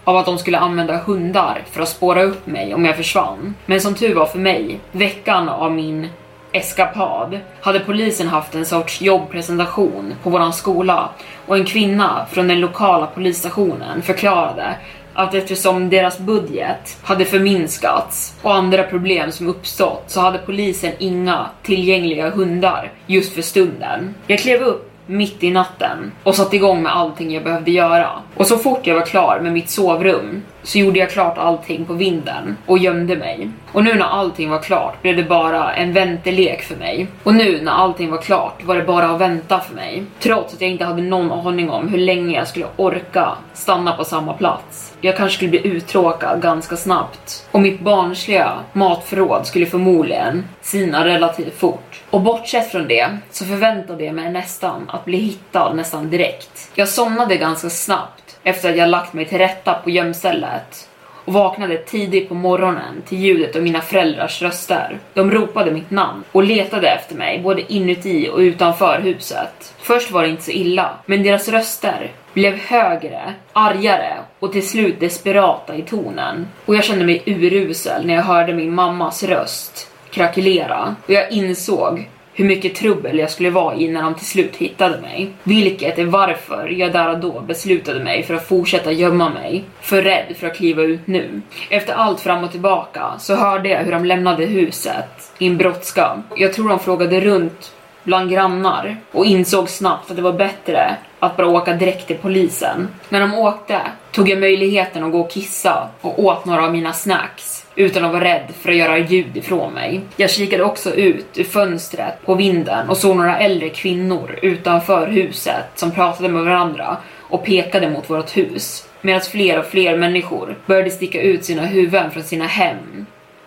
av 0.05 0.17
att 0.17 0.27
de 0.27 0.39
skulle 0.39 0.59
använda 0.59 0.97
hundar 0.97 1.63
för 1.71 1.83
att 1.83 1.89
spåra 1.89 2.23
upp 2.23 2.47
mig 2.47 2.75
om 2.75 2.85
jag 2.85 2.97
försvann. 2.97 3.55
Men 3.67 3.81
som 3.81 3.95
tur 3.95 4.15
var 4.15 4.27
för 4.27 4.39
mig, 4.39 4.81
veckan 4.93 5.49
av 5.49 5.73
min 5.73 6.09
eskapad 6.53 7.41
hade 7.61 7.81
polisen 7.81 8.29
haft 8.29 8.55
en 8.55 8.67
sorts 8.67 9.01
jobbpresentation 9.01 10.15
på 10.23 10.31
våran 10.31 10.53
skola 10.53 11.09
och 11.47 11.57
en 11.57 11.65
kvinna 11.65 12.27
från 12.31 12.49
den 12.49 12.61
lokala 12.61 13.07
polisstationen 13.07 14.03
förklarade 14.03 14.75
att 15.15 15.35
eftersom 15.35 15.91
deras 15.91 16.19
budget 16.19 16.99
hade 17.03 17.25
förminskats 17.25 18.35
och 18.43 18.55
andra 18.55 18.83
problem 18.83 19.33
som 19.33 19.49
uppstått 19.49 20.05
så 20.07 20.21
hade 20.21 20.39
polisen 20.39 20.93
inga 20.99 21.47
tillgängliga 21.63 22.31
hundar 22.31 22.93
just 23.07 23.33
för 23.33 23.43
stunden. 23.43 24.15
Jag 24.27 24.39
klev 24.39 24.63
upp 24.63 24.93
mitt 25.07 25.43
i 25.43 25.51
natten 25.51 26.13
och 26.23 26.35
satte 26.35 26.57
igång 26.57 26.83
med 26.83 26.97
allting 26.97 27.35
jag 27.35 27.45
behövde 27.45 27.71
göra. 27.71 28.11
Och 28.37 28.47
så 28.47 28.59
fort 28.59 28.87
jag 28.87 28.95
var 28.95 29.07
klar 29.07 29.41
med 29.43 29.53
mitt 29.53 29.71
sovrum 29.71 30.43
så 30.63 30.79
gjorde 30.79 30.99
jag 30.99 31.11
klart 31.11 31.39
allting 31.39 31.85
på 31.85 31.93
vinden 31.93 32.57
och 32.67 32.79
gömde 32.79 33.17
mig. 33.17 33.51
Och 33.73 33.85
nu 33.85 33.95
när 33.95 34.07
allting 34.07 34.51
var 34.51 34.59
klart 34.59 35.03
blev 35.03 35.17
det 35.17 35.23
bara 35.23 35.75
en 35.75 35.93
väntelek 35.93 36.63
för 36.63 36.77
mig. 36.77 37.07
Och 37.23 37.35
nu 37.35 37.61
när 37.63 37.73
allting 37.73 38.11
var 38.11 38.19
klart 38.19 38.65
var 38.65 38.77
det 38.77 38.83
bara 38.83 39.11
att 39.11 39.21
vänta 39.21 39.61
för 39.61 39.75
mig. 39.75 40.05
Trots 40.21 40.55
att 40.55 40.61
jag 40.61 40.71
inte 40.71 40.85
hade 40.85 41.03
någon 41.03 41.47
aning 41.47 41.71
om 41.71 41.89
hur 41.89 41.99
länge 41.99 42.37
jag 42.37 42.49
skulle 42.49 42.67
orka 42.77 43.29
stanna 43.55 43.93
på 43.93 44.05
samma 44.05 44.33
plats. 44.33 44.95
Jag 45.01 45.17
kanske 45.17 45.37
skulle 45.37 45.51
bli 45.51 45.67
uttråkad 45.67 46.43
ganska 46.43 46.77
snabbt. 46.77 47.49
Och 47.51 47.61
mitt 47.61 47.81
barnsliga 47.81 48.53
matförråd 48.73 49.47
skulle 49.47 49.67
förmodligen 49.67 50.45
sina 50.61 51.05
relativt 51.05 51.59
fort. 51.59 52.03
Och 52.11 52.21
bortsett 52.21 52.71
från 52.71 52.89
det 52.89 53.19
så 53.31 53.45
förväntade 53.45 54.05
jag 54.05 54.15
mig 54.15 54.31
nästan 54.33 54.91
att 54.91 55.05
bli 55.05 55.19
hittad 55.19 55.75
nästan 55.75 56.11
direkt. 56.11 56.71
Jag 56.75 56.89
somnade 56.89 57.37
ganska 57.37 57.71
snabbt 57.71 58.32
efter 58.45 58.71
att 58.71 58.77
jag 58.77 58.89
lagt 58.89 59.13
mig 59.13 59.25
till 59.25 59.39
rätta 59.39 59.75
på 59.75 59.91
gömstället 59.91 60.89
och 61.25 61.33
vaknade 61.33 61.77
tidigt 61.77 62.29
på 62.29 62.35
morgonen 62.35 63.03
till 63.07 63.19
ljudet 63.19 63.57
av 63.57 63.63
mina 63.63 63.81
föräldrars 63.81 64.43
röster. 64.43 64.99
De 65.15 65.31
ropade 65.31 65.71
mitt 65.71 65.91
namn 65.91 66.25
och 66.33 66.45
letade 66.45 66.89
efter 66.89 67.15
mig 67.15 67.41
både 67.41 67.73
inuti 67.73 68.29
och 68.33 68.39
utanför 68.39 69.01
huset. 69.01 69.75
Först 69.79 70.11
var 70.11 70.23
det 70.23 70.29
inte 70.29 70.43
så 70.43 70.51
illa, 70.51 70.91
men 71.07 71.23
deras 71.23 71.49
röster 71.49 72.11
blev 72.33 72.59
högre, 72.59 73.35
argare 73.53 74.19
och 74.39 74.53
till 74.53 74.69
slut 74.69 75.01
desperata 75.01 75.77
i 75.77 75.83
tonen. 75.83 76.49
Och 76.65 76.75
jag 76.75 76.85
kände 76.85 77.05
mig 77.05 77.23
urusel 77.27 78.07
när 78.07 78.15
jag 78.15 78.23
hörde 78.23 78.55
min 78.55 78.75
mammas 78.75 79.23
röst 79.23 79.89
krackelera 80.11 80.97
och 81.07 81.11
jag 81.11 81.33
insåg 81.33 82.09
hur 82.35 82.45
mycket 82.45 82.75
trubbel 82.75 83.19
jag 83.19 83.31
skulle 83.31 83.51
vara 83.51 83.75
i 83.75 83.89
när 83.89 84.03
de 84.03 84.15
till 84.15 84.27
slut 84.27 84.57
hittade 84.57 85.01
mig. 85.01 85.31
Vilket 85.43 85.99
är 85.99 86.05
varför 86.05 86.69
jag 86.69 86.93
där 86.93 87.09
och 87.09 87.19
då 87.19 87.41
beslutade 87.41 88.05
mig 88.05 88.23
för 88.23 88.35
att 88.35 88.49
fortsätta 88.49 88.93
gömma 88.93 89.31
mig. 89.31 89.65
För 89.81 90.03
rädd 90.03 90.37
för 90.37 90.47
att 90.47 90.57
kliva 90.57 90.83
ut 90.83 91.07
nu. 91.07 91.41
Efter 91.71 91.93
allt 91.95 92.21
fram 92.21 92.45
och 92.45 92.51
tillbaka 92.51 93.13
så 93.19 93.35
hörde 93.35 93.69
jag 93.69 93.85
hur 93.85 93.93
de 93.93 94.05
lämnade 94.05 94.45
huset 94.45 95.33
i 95.39 95.47
en 95.47 95.59
brådska. 95.59 96.23
Jag 96.37 96.53
tror 96.53 96.69
de 96.69 96.79
frågade 96.79 97.21
runt 97.21 97.73
bland 98.05 98.31
grannar 98.31 98.97
och 99.13 99.27
insåg 99.27 99.69
snabbt 99.69 100.11
att 100.11 100.17
det 100.17 100.23
var 100.23 100.33
bättre 100.33 100.97
att 101.19 101.37
bara 101.37 101.47
åka 101.47 101.73
direkt 101.73 102.07
till 102.07 102.17
polisen. 102.17 102.89
När 103.09 103.21
de 103.21 103.35
åkte 103.35 103.81
tog 104.13 104.29
jag 104.29 104.39
möjligheten 104.41 105.05
att 105.05 105.13
gå 105.13 105.21
och 105.21 105.31
kissa 105.31 105.89
och 106.01 106.25
åt 106.25 106.45
några 106.45 106.65
av 106.65 106.73
mina 106.73 106.93
snacks 106.93 107.62
utan 107.77 108.05
att 108.05 108.13
vara 108.13 108.25
rädd 108.25 108.51
för 108.61 108.71
att 108.71 108.77
göra 108.77 108.99
ljud 108.99 109.37
ifrån 109.37 109.73
mig. 109.73 110.01
Jag 110.17 110.31
kikade 110.31 110.65
också 110.65 110.95
ut 110.95 111.27
ur 111.35 111.45
fönstret 111.45 112.15
på 112.25 112.35
vinden 112.35 112.89
och 112.89 112.97
såg 112.97 113.17
några 113.17 113.39
äldre 113.39 113.69
kvinnor 113.69 114.39
utanför 114.43 115.07
huset 115.07 115.65
som 115.75 115.91
pratade 115.91 116.29
med 116.29 116.45
varandra 116.45 116.97
och 117.19 117.45
pekade 117.45 117.91
mot 117.91 118.11
vårt 118.11 118.37
hus. 118.37 118.89
Medan 119.01 119.21
fler 119.21 119.59
och 119.59 119.67
fler 119.67 119.97
människor 119.97 120.59
började 120.67 120.91
sticka 120.91 121.23
ut 121.23 121.45
sina 121.45 121.67
huvuden 121.67 122.11
från 122.11 122.23
sina 122.23 122.47
hem 122.47 123.07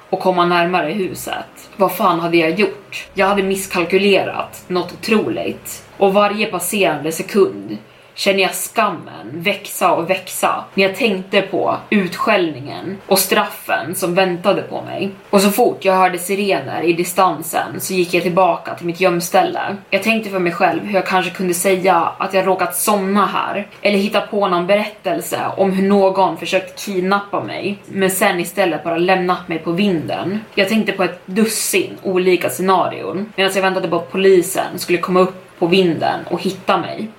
och 0.09 0.19
komma 0.19 0.45
närmare 0.45 0.91
huset. 0.91 1.69
Vad 1.75 1.95
fan 1.95 2.19
hade 2.19 2.37
jag 2.37 2.59
gjort? 2.59 3.07
Jag 3.13 3.27
hade 3.27 3.43
misskalkylerat 3.43 4.63
något 4.67 4.93
otroligt. 4.93 5.83
Och 5.97 6.13
varje 6.13 6.45
passerande 6.45 7.11
sekund 7.11 7.77
känner 8.15 8.39
jag 8.39 8.53
skammen 8.55 9.31
växa 9.31 9.91
och 9.91 10.09
växa 10.09 10.63
när 10.73 10.83
jag 10.83 10.95
tänkte 10.95 11.41
på 11.41 11.77
utskällningen 11.89 12.97
och 13.07 13.19
straffen 13.19 13.95
som 13.95 14.15
väntade 14.15 14.61
på 14.61 14.81
mig. 14.81 15.11
Och 15.29 15.41
så 15.41 15.49
fort 15.49 15.85
jag 15.85 15.93
hörde 15.93 16.17
sirener 16.17 16.81
i 16.81 16.93
distansen 16.93 17.79
så 17.79 17.93
gick 17.93 18.13
jag 18.13 18.23
tillbaka 18.23 18.75
till 18.75 18.85
mitt 18.85 19.01
gömställe. 19.01 19.75
Jag 19.89 20.03
tänkte 20.03 20.29
för 20.29 20.39
mig 20.39 20.51
själv 20.51 20.83
hur 20.83 20.93
jag 20.93 21.05
kanske 21.05 21.31
kunde 21.31 21.53
säga 21.53 21.95
att 21.95 22.33
jag 22.33 22.47
råkat 22.47 22.75
somna 22.75 23.25
här 23.25 23.67
eller 23.81 23.97
hitta 23.97 24.21
på 24.21 24.47
någon 24.47 24.67
berättelse 24.67 25.41
om 25.57 25.71
hur 25.71 25.87
någon 25.87 26.37
försökt 26.37 26.85
kidnappa 26.85 27.43
mig 27.43 27.77
men 27.85 28.11
sen 28.11 28.39
istället 28.39 28.83
bara 28.83 28.97
lämnat 28.97 29.47
mig 29.47 29.59
på 29.59 29.71
vinden. 29.71 30.39
Jag 30.55 30.69
tänkte 30.69 30.91
på 30.91 31.03
ett 31.03 31.21
dussin 31.25 31.97
olika 32.03 32.49
scenarion 32.49 33.33
medan 33.35 33.51
jag 33.55 33.61
väntade 33.61 33.87
på 33.87 33.95
att 33.95 34.11
polisen 34.11 34.79
skulle 34.79 34.97
komma 34.97 35.19
upp 35.19 35.59
på 35.59 35.67
vinden 35.67 36.19
och 36.29 36.41
hitta 36.41 36.77
mig. 36.77 37.09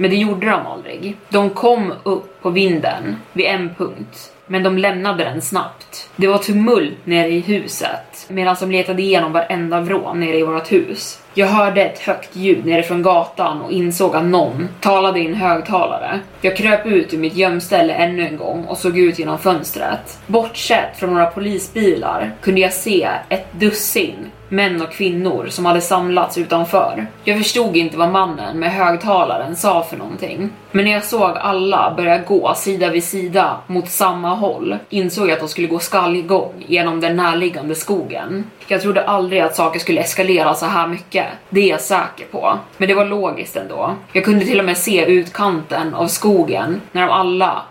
Men 0.00 0.10
det 0.10 0.16
gjorde 0.16 0.46
de 0.46 0.66
aldrig. 0.66 1.16
De 1.28 1.50
kom 1.50 1.92
upp 2.02 2.42
på 2.42 2.50
vinden 2.50 3.16
vid 3.32 3.46
en 3.46 3.74
punkt, 3.74 4.32
men 4.46 4.62
de 4.62 4.78
lämnade 4.78 5.24
den 5.24 5.42
snabbt. 5.42 6.10
Det 6.16 6.26
var 6.26 6.38
tumult 6.38 7.06
nere 7.06 7.28
i 7.28 7.40
huset 7.40 8.26
medan 8.28 8.56
de 8.60 8.70
letade 8.70 9.02
igenom 9.02 9.32
varenda 9.32 9.80
vrå 9.80 10.14
nere 10.14 10.38
i 10.38 10.42
vårt 10.42 10.72
hus. 10.72 11.22
Jag 11.34 11.46
hörde 11.46 11.84
ett 11.84 11.98
högt 11.98 12.36
ljud 12.36 12.66
nerifrån 12.66 13.02
gatan 13.02 13.60
och 13.60 13.72
insåg 13.72 14.16
att 14.16 14.24
någon 14.24 14.68
talade 14.80 15.20
i 15.20 15.26
en 15.26 15.34
högtalare. 15.34 16.20
Jag 16.40 16.56
kröp 16.56 16.86
ut 16.86 17.14
ur 17.14 17.18
mitt 17.18 17.36
gömställe 17.36 17.94
ännu 17.94 18.26
en 18.26 18.36
gång 18.36 18.64
och 18.64 18.78
såg 18.78 18.98
ut 18.98 19.18
genom 19.18 19.38
fönstret. 19.38 20.18
Bortsett 20.26 20.96
från 20.98 21.10
några 21.10 21.26
polisbilar 21.26 22.30
kunde 22.40 22.60
jag 22.60 22.72
se 22.72 23.08
ett 23.28 23.52
dussin 23.52 24.30
män 24.50 24.82
och 24.82 24.92
kvinnor 24.92 25.46
som 25.50 25.66
hade 25.66 25.80
samlats 25.80 26.38
utanför. 26.38 27.06
Jag 27.24 27.38
förstod 27.38 27.76
inte 27.76 27.96
vad 27.96 28.08
mannen 28.08 28.58
med 28.58 28.72
högtalaren 28.72 29.56
sa 29.56 29.82
för 29.82 29.96
någonting. 29.96 30.50
Men 30.72 30.84
när 30.84 30.92
jag 30.92 31.04
såg 31.04 31.36
alla 31.36 31.94
börja 31.96 32.18
gå 32.18 32.54
sida 32.54 32.90
vid 32.90 33.04
sida 33.04 33.56
mot 33.66 33.88
samma 33.88 34.34
håll 34.34 34.76
insåg 34.88 35.28
jag 35.28 35.32
att 35.32 35.40
de 35.40 35.48
skulle 35.48 35.66
gå 35.66 35.78
skallgång 35.78 36.64
genom 36.66 37.00
den 37.00 37.16
närliggande 37.16 37.74
skogen. 37.74 38.44
Jag 38.66 38.82
trodde 38.82 39.04
aldrig 39.04 39.40
att 39.40 39.56
saker 39.56 39.80
skulle 39.80 40.00
eskalera 40.00 40.54
så 40.54 40.66
här 40.66 40.86
mycket. 40.86 41.26
Det 41.48 41.60
är 41.60 41.68
jag 41.68 41.80
säker 41.80 42.26
på. 42.30 42.58
Men 42.76 42.88
det 42.88 42.94
var 42.94 43.04
logiskt 43.04 43.56
ändå. 43.56 43.94
Jag 44.12 44.24
kunde 44.24 44.44
till 44.44 44.58
och 44.58 44.64
med 44.64 44.76
se 44.76 45.04
utkanten 45.04 45.94
av 45.94 46.06
skogen 46.06 46.80
när 46.92 47.02
de 47.02 47.10
alla 47.10 47.62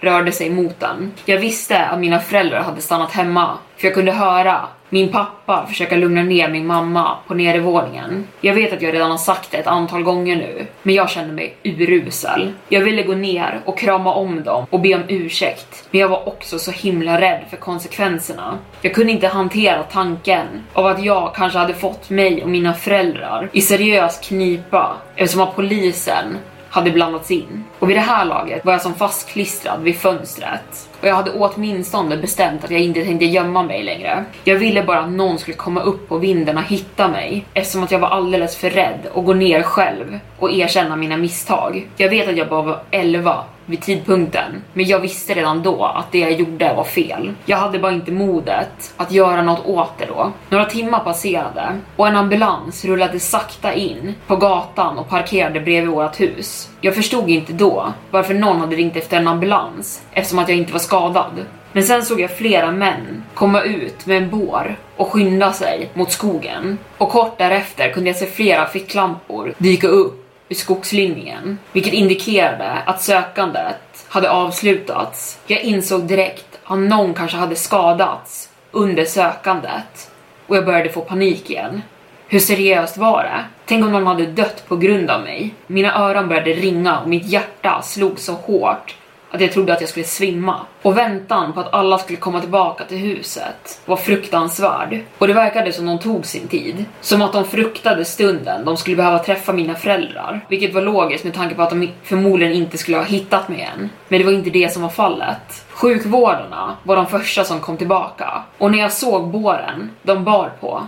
rörde 0.00 0.32
sig 0.32 0.50
mot 0.50 0.80
den. 0.80 1.12
Jag 1.24 1.38
visste 1.38 1.78
att 1.78 1.98
mina 1.98 2.20
föräldrar 2.20 2.60
hade 2.60 2.80
stannat 2.80 3.12
hemma, 3.12 3.50
för 3.76 3.86
jag 3.86 3.94
kunde 3.94 4.12
höra 4.12 4.60
min 4.94 5.08
pappa 5.08 5.66
försöka 5.66 5.96
lugna 5.96 6.22
ner 6.22 6.48
min 6.48 6.66
mamma 6.66 7.16
på 7.26 7.34
nedervåningen. 7.34 8.26
Jag 8.40 8.54
vet 8.54 8.72
att 8.72 8.82
jag 8.82 8.94
redan 8.94 9.10
har 9.10 9.18
sagt 9.18 9.50
det 9.50 9.56
ett 9.56 9.66
antal 9.66 10.02
gånger 10.02 10.36
nu, 10.36 10.66
men 10.82 10.94
jag 10.94 11.10
kände 11.10 11.32
mig 11.32 11.56
urusel. 11.62 12.52
Jag 12.68 12.80
ville 12.80 13.02
gå 13.02 13.14
ner 13.14 13.60
och 13.64 13.78
krama 13.78 14.14
om 14.14 14.44
dem 14.44 14.66
och 14.70 14.80
be 14.80 14.94
om 14.94 15.02
ursäkt, 15.08 15.88
men 15.90 16.00
jag 16.00 16.08
var 16.08 16.28
också 16.28 16.58
så 16.58 16.70
himla 16.70 17.20
rädd 17.20 17.40
för 17.50 17.56
konsekvenserna. 17.56 18.58
Jag 18.80 18.94
kunde 18.94 19.12
inte 19.12 19.28
hantera 19.28 19.82
tanken 19.82 20.46
av 20.72 20.86
att 20.86 21.04
jag 21.04 21.34
kanske 21.34 21.58
hade 21.58 21.74
fått 21.74 22.10
mig 22.10 22.42
och 22.42 22.48
mina 22.48 22.74
föräldrar 22.74 23.48
i 23.52 23.60
seriös 23.60 24.18
knipa 24.18 24.96
eftersom 25.16 25.40
att 25.40 25.56
polisen 25.56 26.38
hade 26.70 26.90
blandats 26.90 27.30
in. 27.30 27.64
Och 27.78 27.90
vid 27.90 27.96
det 27.96 28.00
här 28.00 28.24
laget 28.24 28.64
var 28.64 28.72
jag 28.72 28.82
som 28.82 28.94
fastklistrad 28.94 29.82
vid 29.82 29.96
fönstret. 29.96 30.88
Och 31.04 31.10
jag 31.10 31.14
hade 31.14 31.30
åtminstone 31.30 32.16
bestämt 32.16 32.64
att 32.64 32.70
jag 32.70 32.80
inte 32.80 33.04
tänkte 33.04 33.24
gömma 33.24 33.62
mig 33.62 33.82
längre. 33.82 34.24
Jag 34.44 34.56
ville 34.56 34.82
bara 34.82 35.00
att 35.00 35.10
någon 35.10 35.38
skulle 35.38 35.56
komma 35.56 35.80
upp 35.80 36.08
på 36.08 36.18
vinden 36.18 36.56
och 36.58 36.64
hitta 36.64 37.08
mig. 37.08 37.44
Eftersom 37.54 37.82
att 37.82 37.90
jag 37.90 37.98
var 37.98 38.08
alldeles 38.08 38.56
för 38.56 38.70
rädd 38.70 38.98
att 39.14 39.24
gå 39.24 39.34
ner 39.34 39.62
själv 39.62 40.18
och 40.38 40.52
erkänna 40.52 40.96
mina 40.96 41.16
misstag. 41.16 41.88
Jag 41.96 42.08
vet 42.08 42.28
att 42.28 42.36
jag 42.36 42.48
bara 42.48 42.62
var 42.62 42.82
11 42.90 43.44
vid 43.66 43.82
tidpunkten, 43.82 44.62
men 44.72 44.84
jag 44.84 45.00
visste 45.00 45.34
redan 45.34 45.62
då 45.62 45.84
att 45.84 46.12
det 46.12 46.18
jag 46.18 46.32
gjorde 46.32 46.74
var 46.74 46.84
fel. 46.84 47.32
Jag 47.44 47.56
hade 47.56 47.78
bara 47.78 47.92
inte 47.92 48.12
modet 48.12 48.94
att 48.96 49.12
göra 49.12 49.42
något 49.42 49.66
åt 49.66 49.98
det 49.98 50.06
då. 50.06 50.32
Några 50.48 50.64
timmar 50.64 51.00
passerade 51.00 51.80
och 51.96 52.08
en 52.08 52.16
ambulans 52.16 52.84
rullade 52.84 53.20
sakta 53.20 53.74
in 53.74 54.14
på 54.26 54.36
gatan 54.36 54.98
och 54.98 55.08
parkerade 55.08 55.60
bredvid 55.60 55.90
vårt 55.90 56.20
hus. 56.20 56.70
Jag 56.80 56.94
förstod 56.94 57.30
inte 57.30 57.52
då 57.52 57.92
varför 58.10 58.34
någon 58.34 58.60
hade 58.60 58.76
ringt 58.76 58.96
efter 58.96 59.16
en 59.16 59.28
ambulans 59.28 60.02
eftersom 60.12 60.38
att 60.38 60.48
jag 60.48 60.58
inte 60.58 60.72
var 60.72 60.80
skadad. 60.80 61.44
Men 61.72 61.82
sen 61.82 62.02
såg 62.02 62.20
jag 62.20 62.30
flera 62.30 62.70
män 62.70 63.24
komma 63.34 63.62
ut 63.62 64.06
med 64.06 64.16
en 64.16 64.30
bår 64.30 64.76
och 64.96 65.12
skynda 65.12 65.52
sig 65.52 65.90
mot 65.94 66.12
skogen. 66.12 66.78
Och 66.98 67.10
kort 67.10 67.38
därefter 67.38 67.92
kunde 67.92 68.10
jag 68.10 68.16
se 68.16 68.26
flera 68.26 68.66
ficklampor 68.66 69.54
dyka 69.58 69.88
upp 69.88 70.23
ur 70.54 70.58
skogslinjen, 70.58 71.58
vilket 71.72 71.92
indikerade 71.92 72.70
att 72.86 73.02
sökandet 73.02 74.06
hade 74.08 74.30
avslutats. 74.30 75.38
Jag 75.46 75.62
insåg 75.62 76.02
direkt 76.02 76.58
att 76.64 76.78
någon 76.78 77.14
kanske 77.14 77.36
hade 77.36 77.56
skadats 77.56 78.50
under 78.70 79.04
sökandet 79.04 80.10
och 80.46 80.56
jag 80.56 80.64
började 80.64 80.88
få 80.88 81.00
panik 81.00 81.50
igen. 81.50 81.82
Hur 82.28 82.38
seriöst 82.38 82.96
var 82.96 83.22
det? 83.22 83.44
Tänk 83.66 83.84
om 83.84 83.92
någon 83.92 84.06
hade 84.06 84.26
dött 84.26 84.64
på 84.68 84.76
grund 84.76 85.10
av 85.10 85.22
mig? 85.22 85.54
Mina 85.66 85.98
öron 85.98 86.28
började 86.28 86.52
ringa 86.52 87.00
och 87.00 87.08
mitt 87.08 87.26
hjärta 87.26 87.82
slog 87.82 88.18
så 88.18 88.32
hårt 88.32 88.94
att 89.34 89.40
jag 89.40 89.52
trodde 89.52 89.72
att 89.72 89.80
jag 89.80 89.90
skulle 89.90 90.06
svimma. 90.06 90.60
Och 90.82 90.96
väntan 90.96 91.52
på 91.52 91.60
att 91.60 91.74
alla 91.74 91.98
skulle 91.98 92.18
komma 92.18 92.40
tillbaka 92.40 92.84
till 92.84 92.98
huset 92.98 93.80
var 93.84 93.96
fruktansvärd. 93.96 95.00
Och 95.18 95.26
det 95.26 95.32
verkade 95.34 95.72
som 95.72 95.86
de 95.86 95.98
tog 95.98 96.26
sin 96.26 96.48
tid. 96.48 96.84
Som 97.00 97.22
att 97.22 97.32
de 97.32 97.44
fruktade 97.44 98.04
stunden 98.04 98.64
de 98.64 98.76
skulle 98.76 98.96
behöva 98.96 99.18
träffa 99.18 99.52
mina 99.52 99.74
föräldrar. 99.74 100.46
Vilket 100.48 100.74
var 100.74 100.82
logiskt 100.82 101.24
med 101.24 101.34
tanke 101.34 101.54
på 101.54 101.62
att 101.62 101.70
de 101.70 101.90
förmodligen 102.02 102.54
inte 102.54 102.78
skulle 102.78 102.96
ha 102.96 103.04
hittat 103.04 103.48
mig 103.48 103.68
än. 103.74 103.90
Men 104.08 104.18
det 104.18 104.24
var 104.24 104.32
inte 104.32 104.50
det 104.50 104.72
som 104.72 104.82
var 104.82 104.88
fallet. 104.88 105.64
Sjukvårdarna 105.70 106.76
var 106.82 106.96
de 106.96 107.06
första 107.06 107.44
som 107.44 107.60
kom 107.60 107.76
tillbaka. 107.76 108.42
Och 108.58 108.70
när 108.70 108.78
jag 108.78 108.92
såg 108.92 109.28
båren 109.28 109.90
de 110.02 110.24
bar 110.24 110.52
på 110.60 110.86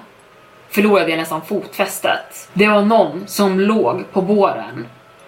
förlorade 0.70 1.10
jag 1.10 1.18
nästan 1.18 1.42
fotfästet. 1.42 2.48
Det 2.52 2.68
var 2.68 2.82
någon 2.82 3.24
som 3.26 3.60
låg 3.60 4.12
på 4.12 4.22
båren 4.22 4.86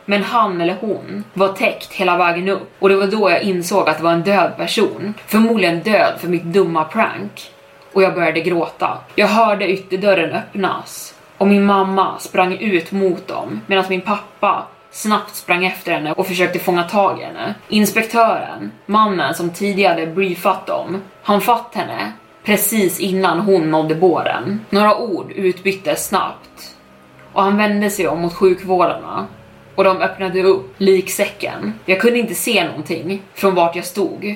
men 0.08 0.22
han 0.22 0.60
eller 0.60 0.76
hon 0.80 1.24
var 1.34 1.48
täckt 1.48 1.92
hela 1.92 2.16
vägen 2.16 2.48
upp 2.48 2.70
och 2.78 2.88
det 2.88 2.96
var 2.96 3.06
då 3.06 3.30
jag 3.30 3.42
insåg 3.42 3.88
att 3.88 3.96
det 3.96 4.04
var 4.04 4.12
en 4.12 4.22
död 4.22 4.52
person. 4.56 5.14
Förmodligen 5.26 5.82
död 5.82 6.14
för 6.20 6.28
mitt 6.28 6.44
dumma 6.44 6.84
prank. 6.84 7.50
Och 7.92 8.02
jag 8.02 8.14
började 8.14 8.40
gråta. 8.40 8.98
Jag 9.14 9.26
hörde 9.26 9.72
ytterdörren 9.72 10.32
öppnas 10.32 11.14
och 11.38 11.46
min 11.46 11.64
mamma 11.64 12.18
sprang 12.18 12.56
ut 12.58 12.92
mot 12.92 13.28
dem 13.28 13.60
medan 13.66 13.84
min 13.88 14.00
pappa 14.00 14.66
snabbt 14.90 15.34
sprang 15.34 15.66
efter 15.66 15.92
henne 15.92 16.12
och 16.12 16.26
försökte 16.26 16.58
fånga 16.58 16.82
tag 16.82 17.20
i 17.20 17.24
henne. 17.24 17.54
Inspektören, 17.68 18.72
mannen 18.86 19.34
som 19.34 19.50
tidigare 19.50 20.06
briefat 20.06 20.66
dem, 20.66 21.02
han 21.22 21.40
fatt 21.40 21.74
henne 21.74 22.12
precis 22.44 23.00
innan 23.00 23.40
hon 23.40 23.70
nådde 23.70 23.94
båren. 23.94 24.60
Några 24.70 24.96
ord 24.96 25.32
utbyttes 25.32 26.08
snabbt 26.08 26.74
och 27.32 27.42
han 27.42 27.56
vände 27.56 27.90
sig 27.90 28.08
om 28.08 28.20
mot 28.20 28.34
sjukvårdarna 28.34 29.26
och 29.78 29.84
de 29.84 29.96
öppnade 29.96 30.42
upp 30.42 30.74
liksäcken. 30.78 31.74
Jag 31.84 32.00
kunde 32.00 32.18
inte 32.18 32.34
se 32.34 32.64
någonting 32.64 33.22
från 33.34 33.54
vart 33.54 33.76
jag 33.76 33.84
stod. 33.84 34.34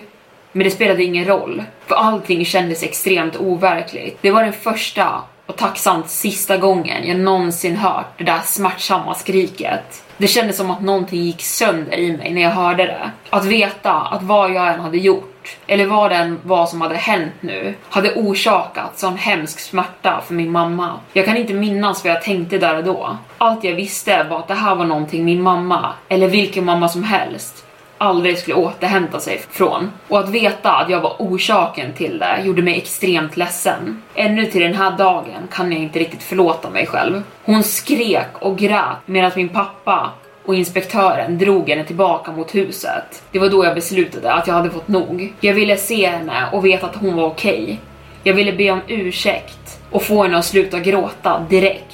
Men 0.52 0.64
det 0.64 0.70
spelade 0.70 1.05
ingen 1.05 1.24
roll, 1.24 1.62
för 1.87 1.94
allting 1.94 2.44
kändes 2.44 2.83
extremt 2.83 3.37
overkligt. 3.37 4.18
Det 4.20 4.31
var 4.31 4.42
den 4.42 4.52
första 4.52 5.22
och 5.52 5.58
tacksamt 5.58 6.10
sista 6.10 6.56
gången 6.56 7.08
jag 7.08 7.18
någonsin 7.18 7.76
hört 7.76 8.18
det 8.18 8.24
där 8.24 8.40
smärtsamma 8.44 9.14
skriket. 9.14 10.02
Det 10.16 10.26
kändes 10.26 10.56
som 10.56 10.70
att 10.70 10.82
någonting 10.82 11.22
gick 11.22 11.42
sönder 11.42 11.96
i 11.96 12.16
mig 12.16 12.32
när 12.32 12.42
jag 12.42 12.50
hörde 12.50 12.86
det. 12.86 13.10
Att 13.30 13.44
veta 13.44 13.92
att 13.92 14.22
vad 14.22 14.52
jag 14.52 14.74
än 14.74 14.80
hade 14.80 14.98
gjort, 14.98 15.56
eller 15.66 15.86
vad 15.86 16.10
det 16.10 16.16
än 16.16 16.40
var 16.42 16.66
som 16.66 16.80
hade 16.80 16.94
hänt 16.94 17.32
nu, 17.40 17.74
hade 17.88 18.14
orsakat 18.14 18.98
sån 18.98 19.16
hemsk 19.16 19.60
smärta 19.60 20.22
för 20.26 20.34
min 20.34 20.50
mamma. 20.50 21.00
Jag 21.12 21.24
kan 21.24 21.36
inte 21.36 21.54
minnas 21.54 22.04
vad 22.04 22.12
jag 22.12 22.22
tänkte 22.22 22.58
där 22.58 22.76
och 22.76 22.84
då. 22.84 23.16
Allt 23.38 23.64
jag 23.64 23.74
visste 23.74 24.24
var 24.24 24.38
att 24.38 24.48
det 24.48 24.54
här 24.54 24.74
var 24.74 24.84
någonting 24.84 25.24
min 25.24 25.42
mamma, 25.42 25.92
eller 26.08 26.28
vilken 26.28 26.64
mamma 26.64 26.88
som 26.88 27.04
helst, 27.04 27.64
aldrig 28.02 28.38
skulle 28.38 28.56
återhämta 28.56 29.20
sig 29.20 29.42
från. 29.50 29.90
Och 30.08 30.18
att 30.18 30.28
veta 30.28 30.72
att 30.72 30.90
jag 30.90 31.00
var 31.00 31.16
orsaken 31.18 31.92
till 31.92 32.18
det 32.18 32.42
gjorde 32.44 32.62
mig 32.62 32.76
extremt 32.76 33.36
ledsen. 33.36 34.02
Ännu 34.14 34.46
till 34.46 34.62
den 34.62 34.74
här 34.74 34.98
dagen 34.98 35.48
kan 35.50 35.72
jag 35.72 35.80
inte 35.80 35.98
riktigt 35.98 36.22
förlåta 36.22 36.70
mig 36.70 36.86
själv. 36.86 37.22
Hon 37.44 37.62
skrek 37.62 38.28
och 38.32 38.58
grät 38.58 38.96
medan 39.06 39.30
min 39.36 39.48
pappa 39.48 40.10
och 40.44 40.54
inspektören 40.54 41.38
drog 41.38 41.68
henne 41.68 41.84
tillbaka 41.84 42.32
mot 42.32 42.54
huset. 42.54 43.22
Det 43.32 43.38
var 43.38 43.48
då 43.48 43.64
jag 43.64 43.74
beslutade 43.74 44.32
att 44.32 44.46
jag 44.46 44.54
hade 44.54 44.70
fått 44.70 44.88
nog. 44.88 45.34
Jag 45.40 45.54
ville 45.54 45.76
se 45.76 46.06
henne 46.06 46.48
och 46.52 46.64
veta 46.66 46.86
att 46.86 46.96
hon 46.96 47.16
var 47.16 47.26
okej. 47.26 47.62
Okay. 47.62 47.76
Jag 48.22 48.34
ville 48.34 48.52
be 48.52 48.70
om 48.70 48.80
ursäkt 48.88 49.80
och 49.90 50.02
få 50.02 50.22
henne 50.22 50.38
att 50.38 50.44
sluta 50.44 50.80
gråta 50.80 51.46
direkt. 51.50 51.91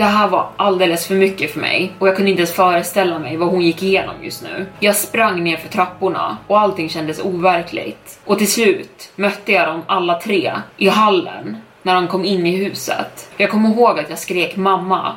Det 0.00 0.06
här 0.06 0.28
var 0.28 0.48
alldeles 0.56 1.06
för 1.06 1.14
mycket 1.14 1.52
för 1.52 1.60
mig 1.60 1.92
och 1.98 2.08
jag 2.08 2.16
kunde 2.16 2.30
inte 2.30 2.40
ens 2.40 2.54
föreställa 2.54 3.18
mig 3.18 3.36
vad 3.36 3.48
hon 3.48 3.60
gick 3.60 3.82
igenom 3.82 4.14
just 4.22 4.42
nu. 4.42 4.66
Jag 4.78 4.96
sprang 4.96 5.44
ner 5.44 5.56
för 5.56 5.68
trapporna 5.68 6.36
och 6.46 6.60
allting 6.60 6.88
kändes 6.88 7.20
overkligt. 7.20 8.20
Och 8.24 8.38
till 8.38 8.52
slut 8.52 9.12
mötte 9.16 9.52
jag 9.52 9.68
dem 9.68 9.82
alla 9.86 10.20
tre 10.20 10.52
i 10.76 10.88
hallen 10.88 11.56
när 11.82 11.94
de 11.94 12.08
kom 12.08 12.24
in 12.24 12.46
i 12.46 12.56
huset. 12.56 13.30
Jag 13.36 13.50
kommer 13.50 13.68
ihåg 13.68 13.98
att 13.98 14.10
jag 14.10 14.18
skrek 14.18 14.56
mamma 14.56 15.16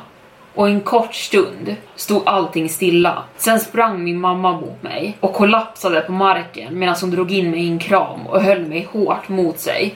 och 0.54 0.68
en 0.68 0.80
kort 0.80 1.14
stund 1.14 1.76
stod 1.96 2.22
allting 2.26 2.68
stilla. 2.68 3.22
Sen 3.36 3.60
sprang 3.60 4.04
min 4.04 4.20
mamma 4.20 4.52
mot 4.52 4.82
mig 4.82 5.16
och 5.20 5.34
kollapsade 5.34 6.00
på 6.00 6.12
marken 6.12 6.78
medan 6.78 6.96
hon 7.00 7.10
drog 7.10 7.32
in 7.32 7.50
mig 7.50 7.60
i 7.60 7.68
en 7.68 7.78
kram 7.78 8.26
och 8.26 8.42
höll 8.42 8.66
mig 8.66 8.88
hårt 8.92 9.28
mot 9.28 9.58
sig. 9.58 9.94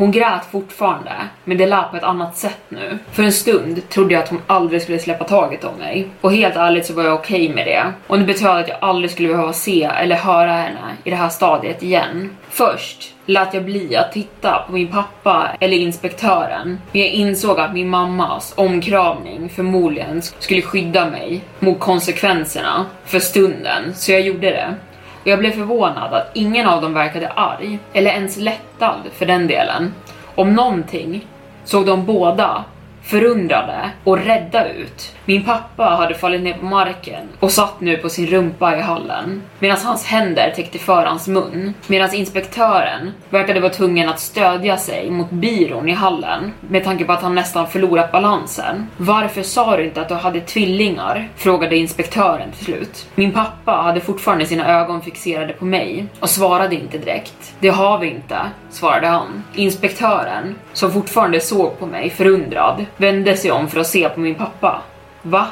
Hon 0.00 0.10
grät 0.10 0.44
fortfarande, 0.50 1.12
men 1.44 1.58
det 1.58 1.66
lät 1.66 1.90
på 1.90 1.96
ett 1.96 2.02
annat 2.02 2.36
sätt 2.36 2.60
nu. 2.68 2.98
För 3.12 3.22
en 3.22 3.32
stund 3.32 3.88
trodde 3.88 4.14
jag 4.14 4.22
att 4.22 4.28
hon 4.28 4.42
aldrig 4.46 4.82
skulle 4.82 4.98
släppa 4.98 5.24
taget 5.24 5.64
om 5.64 5.76
mig. 5.78 6.08
Och 6.20 6.32
helt 6.32 6.56
ärligt 6.56 6.86
så 6.86 6.94
var 6.94 7.04
jag 7.04 7.14
okej 7.14 7.44
okay 7.44 7.54
med 7.54 7.66
det. 7.66 7.92
Och 8.06 8.18
det 8.18 8.24
betyder 8.24 8.60
att 8.60 8.68
jag 8.68 8.78
aldrig 8.80 9.10
skulle 9.10 9.28
behöva 9.28 9.52
se 9.52 9.82
eller 9.82 10.16
höra 10.16 10.52
henne 10.52 10.96
i 11.04 11.10
det 11.10 11.16
här 11.16 11.28
stadiet 11.28 11.82
igen. 11.82 12.36
Först 12.50 13.14
lät 13.26 13.54
jag 13.54 13.64
bli 13.64 13.96
att 13.96 14.12
titta 14.12 14.64
på 14.66 14.72
min 14.72 14.88
pappa 14.88 15.48
eller 15.60 15.76
inspektören. 15.76 16.80
Men 16.92 17.00
jag 17.00 17.10
insåg 17.10 17.60
att 17.60 17.74
min 17.74 17.88
mammas 17.88 18.52
omkramning 18.56 19.48
förmodligen 19.48 20.22
skulle 20.22 20.62
skydda 20.62 21.10
mig 21.10 21.40
mot 21.58 21.80
konsekvenserna 21.80 22.86
för 23.04 23.18
stunden, 23.18 23.94
så 23.94 24.12
jag 24.12 24.20
gjorde 24.20 24.50
det. 24.50 24.74
Och 25.20 25.26
jag 25.26 25.38
blev 25.38 25.50
förvånad 25.50 26.14
att 26.14 26.30
ingen 26.34 26.66
av 26.66 26.82
dem 26.82 26.94
verkade 26.94 27.28
arg, 27.28 27.78
eller 27.92 28.10
ens 28.10 28.36
lättad 28.36 29.00
för 29.12 29.26
den 29.26 29.46
delen. 29.46 29.94
Om 30.34 30.54
någonting 30.54 31.26
såg 31.64 31.86
de 31.86 32.06
båda 32.06 32.64
förundrade 33.02 33.90
och 34.04 34.18
rädda 34.18 34.68
ut. 34.68 35.12
Min 35.24 35.44
pappa 35.44 35.84
hade 35.84 36.14
fallit 36.14 36.42
ner 36.42 36.54
på 36.54 36.64
marken 36.64 37.28
och 37.40 37.52
satt 37.52 37.80
nu 37.80 37.96
på 37.96 38.08
sin 38.08 38.26
rumpa 38.26 38.76
i 38.76 38.80
hallen 38.80 39.42
medan 39.58 39.78
hans 39.84 40.06
händer 40.06 40.52
täckte 40.56 40.78
för 40.78 41.06
hans 41.06 41.28
mun. 41.28 41.74
Medan 41.86 42.14
inspektören 42.14 43.12
verkade 43.30 43.60
vara 43.60 43.72
tvungen 43.72 44.08
att 44.08 44.20
stödja 44.20 44.76
sig 44.76 45.10
mot 45.10 45.30
byrån 45.30 45.88
i 45.88 45.92
hallen 45.92 46.52
med 46.60 46.84
tanke 46.84 47.04
på 47.04 47.12
att 47.12 47.22
han 47.22 47.34
nästan 47.34 47.66
förlorat 47.66 48.12
balansen. 48.12 48.86
Varför 48.96 49.42
sa 49.42 49.76
du 49.76 49.84
inte 49.84 50.00
att 50.00 50.08
du 50.08 50.14
hade 50.14 50.40
tvillingar? 50.40 51.28
frågade 51.36 51.76
inspektören 51.76 52.50
till 52.52 52.64
slut. 52.64 53.06
Min 53.14 53.32
pappa 53.32 53.72
hade 53.72 54.00
fortfarande 54.00 54.46
sina 54.46 54.80
ögon 54.80 55.02
fixerade 55.02 55.52
på 55.52 55.64
mig 55.64 56.06
och 56.20 56.30
svarade 56.30 56.74
inte 56.74 56.98
direkt. 56.98 57.54
Det 57.60 57.68
har 57.68 57.98
vi 57.98 58.06
inte, 58.06 58.38
svarade 58.70 59.06
han. 59.06 59.44
Inspektören, 59.54 60.54
som 60.72 60.92
fortfarande 60.92 61.40
såg 61.40 61.78
på 61.78 61.86
mig 61.86 62.10
förundrad, 62.10 62.86
vände 62.96 63.36
sig 63.36 63.50
om 63.50 63.68
för 63.68 63.80
att 63.80 63.86
se 63.86 64.08
på 64.08 64.20
min 64.20 64.34
pappa. 64.34 64.82
Va? 65.22 65.46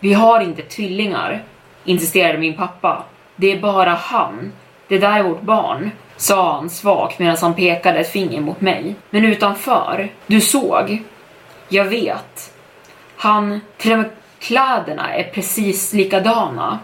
Vi 0.00 0.12
har 0.12 0.40
inte 0.40 0.62
tvillingar, 0.62 1.42
insisterade 1.84 2.38
min 2.38 2.56
pappa. 2.56 3.04
Det 3.36 3.52
är 3.52 3.60
bara 3.60 3.90
han. 3.90 4.52
Det 4.88 4.98
där 4.98 5.18
är 5.18 5.22
vårt 5.22 5.42
barn, 5.42 5.90
sa 6.16 6.52
han 6.52 6.70
svagt 6.70 7.18
medan 7.18 7.36
han 7.40 7.54
pekade 7.54 7.98
ett 7.98 8.12
finger 8.12 8.40
mot 8.40 8.60
mig. 8.60 8.94
Men 9.10 9.24
utanför, 9.24 10.08
du 10.26 10.40
såg? 10.40 11.02
Jag 11.68 11.84
vet. 11.84 12.54
Han, 13.16 13.60
till 13.76 13.92
och 13.92 13.98
med 13.98 14.10
kläderna 14.38 15.14
är 15.14 15.24
precis 15.24 15.92
likadana. 15.92 16.78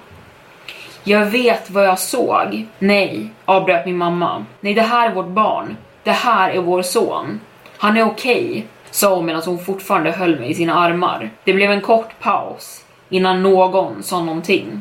Jag 1.05 1.27
vet 1.27 1.71
vad 1.71 1.85
jag 1.85 1.99
såg. 1.99 2.67
Nej, 2.79 3.31
avbröt 3.45 3.87
min 3.87 3.97
mamma. 3.97 4.45
Nej, 4.61 4.75
det 4.75 4.83
här 4.83 5.11
är 5.11 5.15
vårt 5.15 5.29
barn. 5.29 5.77
Det 6.03 6.11
här 6.11 6.51
är 6.51 6.61
vår 6.61 6.83
son. 6.83 7.41
Han 7.85 7.97
är 7.97 8.05
okej, 8.05 8.49
okay, 8.49 8.63
sa 8.91 9.15
hon 9.15 9.27
medan 9.27 9.43
hon 9.43 9.65
fortfarande 9.65 10.11
höll 10.11 10.39
mig 10.39 10.51
i 10.51 10.55
sina 10.55 10.75
armar. 10.75 11.31
Det 11.45 11.53
blev 11.53 11.71
en 11.71 11.81
kort 11.81 12.21
paus 12.21 12.85
innan 13.09 13.43
någon 13.43 14.03
sa 14.03 14.21
någonting. 14.21 14.81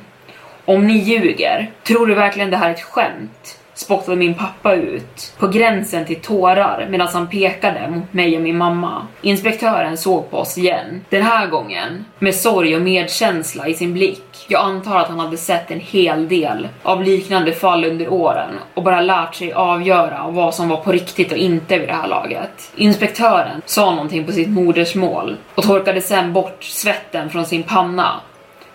Om 0.66 0.88
ni 0.88 0.94
ljuger, 0.94 1.72
tror 1.84 2.08
du 2.08 2.16
verkligen 2.16 2.50
det 2.50 2.58
här 2.58 2.70
är 2.70 2.74
ett 2.74 2.82
skämt? 2.82 3.60
Spottade 3.74 4.18
min 4.18 4.34
pappa 4.34 4.76
ut, 4.76 5.34
på 5.38 5.48
gränsen 5.48 6.06
till 6.06 6.22
tårar 6.22 6.88
medan 6.90 7.08
han 7.08 7.28
pekade 7.28 7.90
mot 7.90 8.14
mig 8.14 8.36
och 8.36 8.42
min 8.42 8.58
mamma. 8.58 9.08
Inspektören 9.22 9.98
såg 9.98 10.32
på 10.32 10.38
oss 10.38 10.58
igen, 10.58 11.06
den 11.10 11.22
här 11.22 11.48
gången 11.48 12.06
med 12.20 12.36
sorg 12.36 12.76
och 12.76 12.82
medkänsla 12.82 13.68
i 13.68 13.74
sin 13.74 13.94
blick. 13.94 14.46
Jag 14.48 14.62
antar 14.66 15.00
att 15.00 15.08
han 15.08 15.20
hade 15.20 15.38
sett 15.38 15.72
en 15.72 15.80
hel 15.80 16.28
del 16.28 16.68
av 16.84 17.04
liknande 17.04 17.54
fall 17.54 17.86
under 17.86 18.14
åren 18.14 18.56
och 18.74 18.84
bara 18.84 19.02
lärt 19.02 19.36
sig 19.36 19.54
avgöra 19.54 20.28
vad 20.30 20.56
som 20.56 20.70
var 20.70 20.78
på 20.78 20.92
riktigt 20.92 21.32
och 21.32 21.38
inte 21.38 21.80
vid 21.80 21.88
det 21.88 21.94
här 21.94 22.08
laget. 22.08 22.72
Inspektören 22.76 23.62
sa 23.66 23.92
någonting 23.92 24.26
på 24.26 24.32
sitt 24.32 24.50
modersmål 24.50 25.38
och 25.56 25.64
torkade 25.64 26.02
sen 26.02 26.34
bort 26.34 26.64
svetten 26.64 27.30
från 27.30 27.46
sin 27.46 27.64
panna 27.64 28.22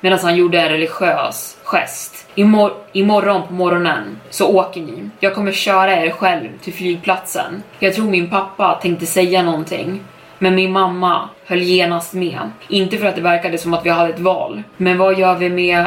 medan 0.00 0.18
han 0.18 0.36
gjorde 0.36 0.60
en 0.60 0.68
religiös 0.68 1.56
gest. 1.64 2.27
Imor 2.38 2.72
imorgon 2.92 3.42
på 3.46 3.54
morgonen 3.54 4.20
så 4.30 4.48
åker 4.56 4.80
ni. 4.80 5.10
Jag 5.20 5.34
kommer 5.34 5.52
köra 5.52 5.96
er 5.96 6.10
själv 6.10 6.48
till 6.62 6.72
flygplatsen. 6.72 7.62
Jag 7.78 7.94
tror 7.94 8.10
min 8.10 8.30
pappa 8.30 8.78
tänkte 8.82 9.06
säga 9.06 9.42
någonting. 9.42 10.00
Men 10.38 10.54
min 10.54 10.72
mamma 10.72 11.28
höll 11.46 11.62
genast 11.62 12.14
med. 12.14 12.38
Inte 12.68 12.98
för 12.98 13.06
att 13.06 13.14
det 13.14 13.20
verkade 13.20 13.58
som 13.58 13.74
att 13.74 13.86
vi 13.86 13.90
hade 13.90 14.12
ett 14.12 14.20
val. 14.20 14.62
Men 14.76 14.98
vad 14.98 15.18
gör 15.18 15.34
vi 15.34 15.50
med... 15.50 15.86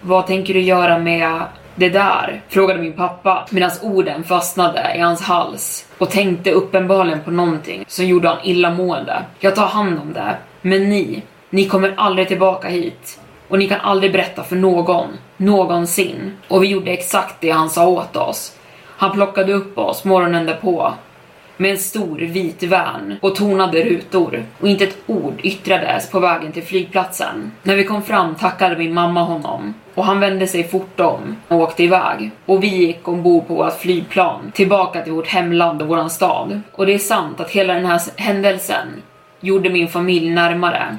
Vad 0.00 0.26
tänker 0.26 0.54
du 0.54 0.60
göra 0.60 0.98
med 0.98 1.42
det 1.74 1.88
där? 1.88 2.42
Frågade 2.48 2.80
min 2.80 2.92
pappa 2.92 3.46
medan 3.50 3.70
orden 3.82 4.24
fastnade 4.24 4.92
i 4.96 5.00
hans 5.00 5.22
hals 5.22 5.86
och 5.98 6.10
tänkte 6.10 6.52
uppenbarligen 6.52 7.20
på 7.20 7.30
någonting 7.30 7.84
som 7.86 8.06
gjorde 8.06 8.28
han 8.28 8.38
illamående. 8.44 9.22
Jag 9.40 9.54
tar 9.54 9.66
hand 9.66 9.98
om 9.98 10.12
det. 10.12 10.36
Men 10.62 10.88
ni, 10.88 11.22
ni 11.50 11.68
kommer 11.68 11.94
aldrig 11.96 12.28
tillbaka 12.28 12.68
hit 12.68 13.20
och 13.48 13.58
ni 13.58 13.68
kan 13.68 13.80
aldrig 13.80 14.12
berätta 14.12 14.42
för 14.42 14.56
någon 14.56 15.08
någonsin. 15.38 16.36
Och 16.48 16.62
vi 16.62 16.68
gjorde 16.68 16.90
exakt 16.90 17.40
det 17.40 17.50
han 17.50 17.70
sa 17.70 17.88
åt 17.88 18.16
oss. 18.16 18.56
Han 18.86 19.12
plockade 19.12 19.52
upp 19.52 19.78
oss 19.78 20.04
morgonen 20.04 20.46
därpå 20.46 20.92
med 21.56 21.70
en 21.70 21.78
stor 21.78 22.18
vit 22.18 22.62
van 22.62 23.16
och 23.22 23.34
tonade 23.34 23.84
rutor 23.84 24.44
och 24.60 24.68
inte 24.68 24.84
ett 24.84 24.98
ord 25.06 25.40
yttrades 25.42 26.10
på 26.10 26.20
vägen 26.20 26.52
till 26.52 26.62
flygplatsen. 26.62 27.52
När 27.62 27.76
vi 27.76 27.84
kom 27.84 28.02
fram 28.02 28.34
tackade 28.34 28.76
min 28.76 28.94
mamma 28.94 29.22
honom 29.22 29.74
och 29.94 30.04
han 30.04 30.20
vände 30.20 30.46
sig 30.46 30.68
fort 30.68 31.00
om 31.00 31.36
och 31.48 31.60
åkte 31.60 31.84
iväg. 31.84 32.30
Och 32.46 32.62
vi 32.62 32.68
gick 32.68 33.08
ombord 33.08 33.46
på 33.46 33.54
vårt 33.54 33.80
flygplan 33.80 34.52
tillbaka 34.54 35.02
till 35.02 35.12
vårt 35.12 35.28
hemland 35.28 35.82
och 35.82 35.88
våran 35.88 36.10
stad. 36.10 36.60
Och 36.72 36.86
det 36.86 36.94
är 36.94 36.98
sant 36.98 37.40
att 37.40 37.50
hela 37.50 37.74
den 37.74 37.86
här 37.86 38.00
händelsen 38.16 39.02
gjorde 39.40 39.70
min 39.70 39.88
familj 39.88 40.30
närmare. 40.30 40.96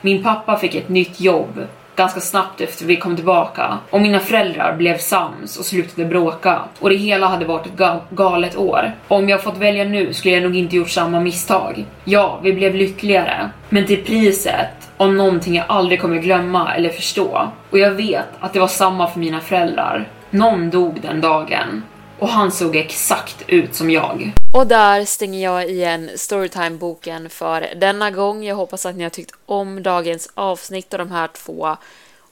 Min 0.00 0.22
pappa 0.22 0.56
fick 0.56 0.74
ett 0.74 0.88
nytt 0.88 1.20
jobb 1.20 1.66
ganska 1.96 2.20
snabbt 2.20 2.60
efter 2.60 2.86
vi 2.86 2.96
kom 2.96 3.16
tillbaka 3.16 3.78
och 3.90 4.00
mina 4.00 4.20
föräldrar 4.20 4.76
blev 4.76 4.98
sams 4.98 5.56
och 5.56 5.64
slutade 5.64 6.08
bråka 6.08 6.62
och 6.80 6.90
det 6.90 6.96
hela 6.96 7.26
hade 7.26 7.44
varit 7.44 7.66
ett 7.66 7.76
ga 7.76 8.00
galet 8.10 8.56
år. 8.56 8.92
Och 9.08 9.16
om 9.16 9.28
jag 9.28 9.42
fått 9.42 9.58
välja 9.58 9.84
nu 9.84 10.12
skulle 10.12 10.34
jag 10.34 10.42
nog 10.42 10.56
inte 10.56 10.76
gjort 10.76 10.90
samma 10.90 11.20
misstag. 11.20 11.84
Ja, 12.04 12.40
vi 12.42 12.52
blev 12.52 12.74
lyckligare, 12.74 13.50
men 13.68 13.86
till 13.86 14.04
priset 14.04 14.90
om 14.96 15.16
någonting 15.16 15.54
jag 15.54 15.64
aldrig 15.68 16.00
kommer 16.00 16.16
glömma 16.16 16.74
eller 16.74 16.90
förstå. 16.90 17.48
Och 17.70 17.78
jag 17.78 17.90
vet 17.90 18.28
att 18.40 18.52
det 18.52 18.60
var 18.60 18.68
samma 18.68 19.06
för 19.06 19.20
mina 19.20 19.40
föräldrar. 19.40 20.08
Någon 20.30 20.70
dog 20.70 21.00
den 21.02 21.20
dagen 21.20 21.82
och 22.18 22.28
han 22.28 22.52
såg 22.52 22.76
exakt 22.76 23.44
ut 23.46 23.74
som 23.74 23.90
jag. 23.90 24.32
Och 24.54 24.66
där 24.66 25.04
stänger 25.04 25.44
jag 25.44 25.70
igen 25.70 26.10
Storytime-boken 26.16 27.28
för 27.28 27.74
denna 27.76 28.10
gång. 28.10 28.44
Jag 28.44 28.56
hoppas 28.56 28.86
att 28.86 28.96
ni 28.96 29.02
har 29.02 29.10
tyckt 29.10 29.34
om 29.46 29.82
dagens 29.82 30.30
avsnitt 30.34 30.92
och 30.92 30.98
de 30.98 31.10
här 31.10 31.28
två 31.28 31.76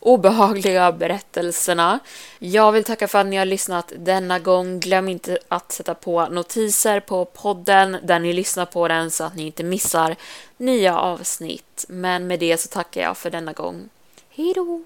obehagliga 0.01 0.93
berättelserna. 0.93 1.99
Jag 2.39 2.73
vill 2.73 2.85
tacka 2.85 3.09
för 3.09 3.19
att 3.19 3.27
ni 3.27 3.37
har 3.37 3.45
lyssnat 3.45 3.93
denna 3.99 4.39
gång. 4.39 4.81
Glöm 4.81 5.09
inte 5.09 5.39
att 5.49 5.73
sätta 5.73 5.95
på 5.95 6.27
notiser 6.27 7.01
på 7.01 7.25
podden 7.25 7.97
där 8.03 8.19
ni 8.19 8.33
lyssnar 8.33 8.67
på 8.67 8.89
den 8.89 9.11
så 9.11 9.25
att 9.25 9.37
ni 9.37 9.47
inte 9.47 9.65
missar 9.65 10.17
nya 10.57 10.99
avsnitt. 10.99 11.85
Men 11.89 12.27
med 12.27 12.41
det 12.41 12.61
så 12.61 12.69
tackar 12.69 13.01
jag 13.01 13.17
för 13.17 13.31
denna 13.31 13.53
gång. 13.53 13.89
Hejdå! 14.31 14.83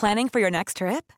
Planning 0.00 0.28
for 0.30 0.40
your 0.40 0.50
next 0.50 0.76
trip? 0.76 1.17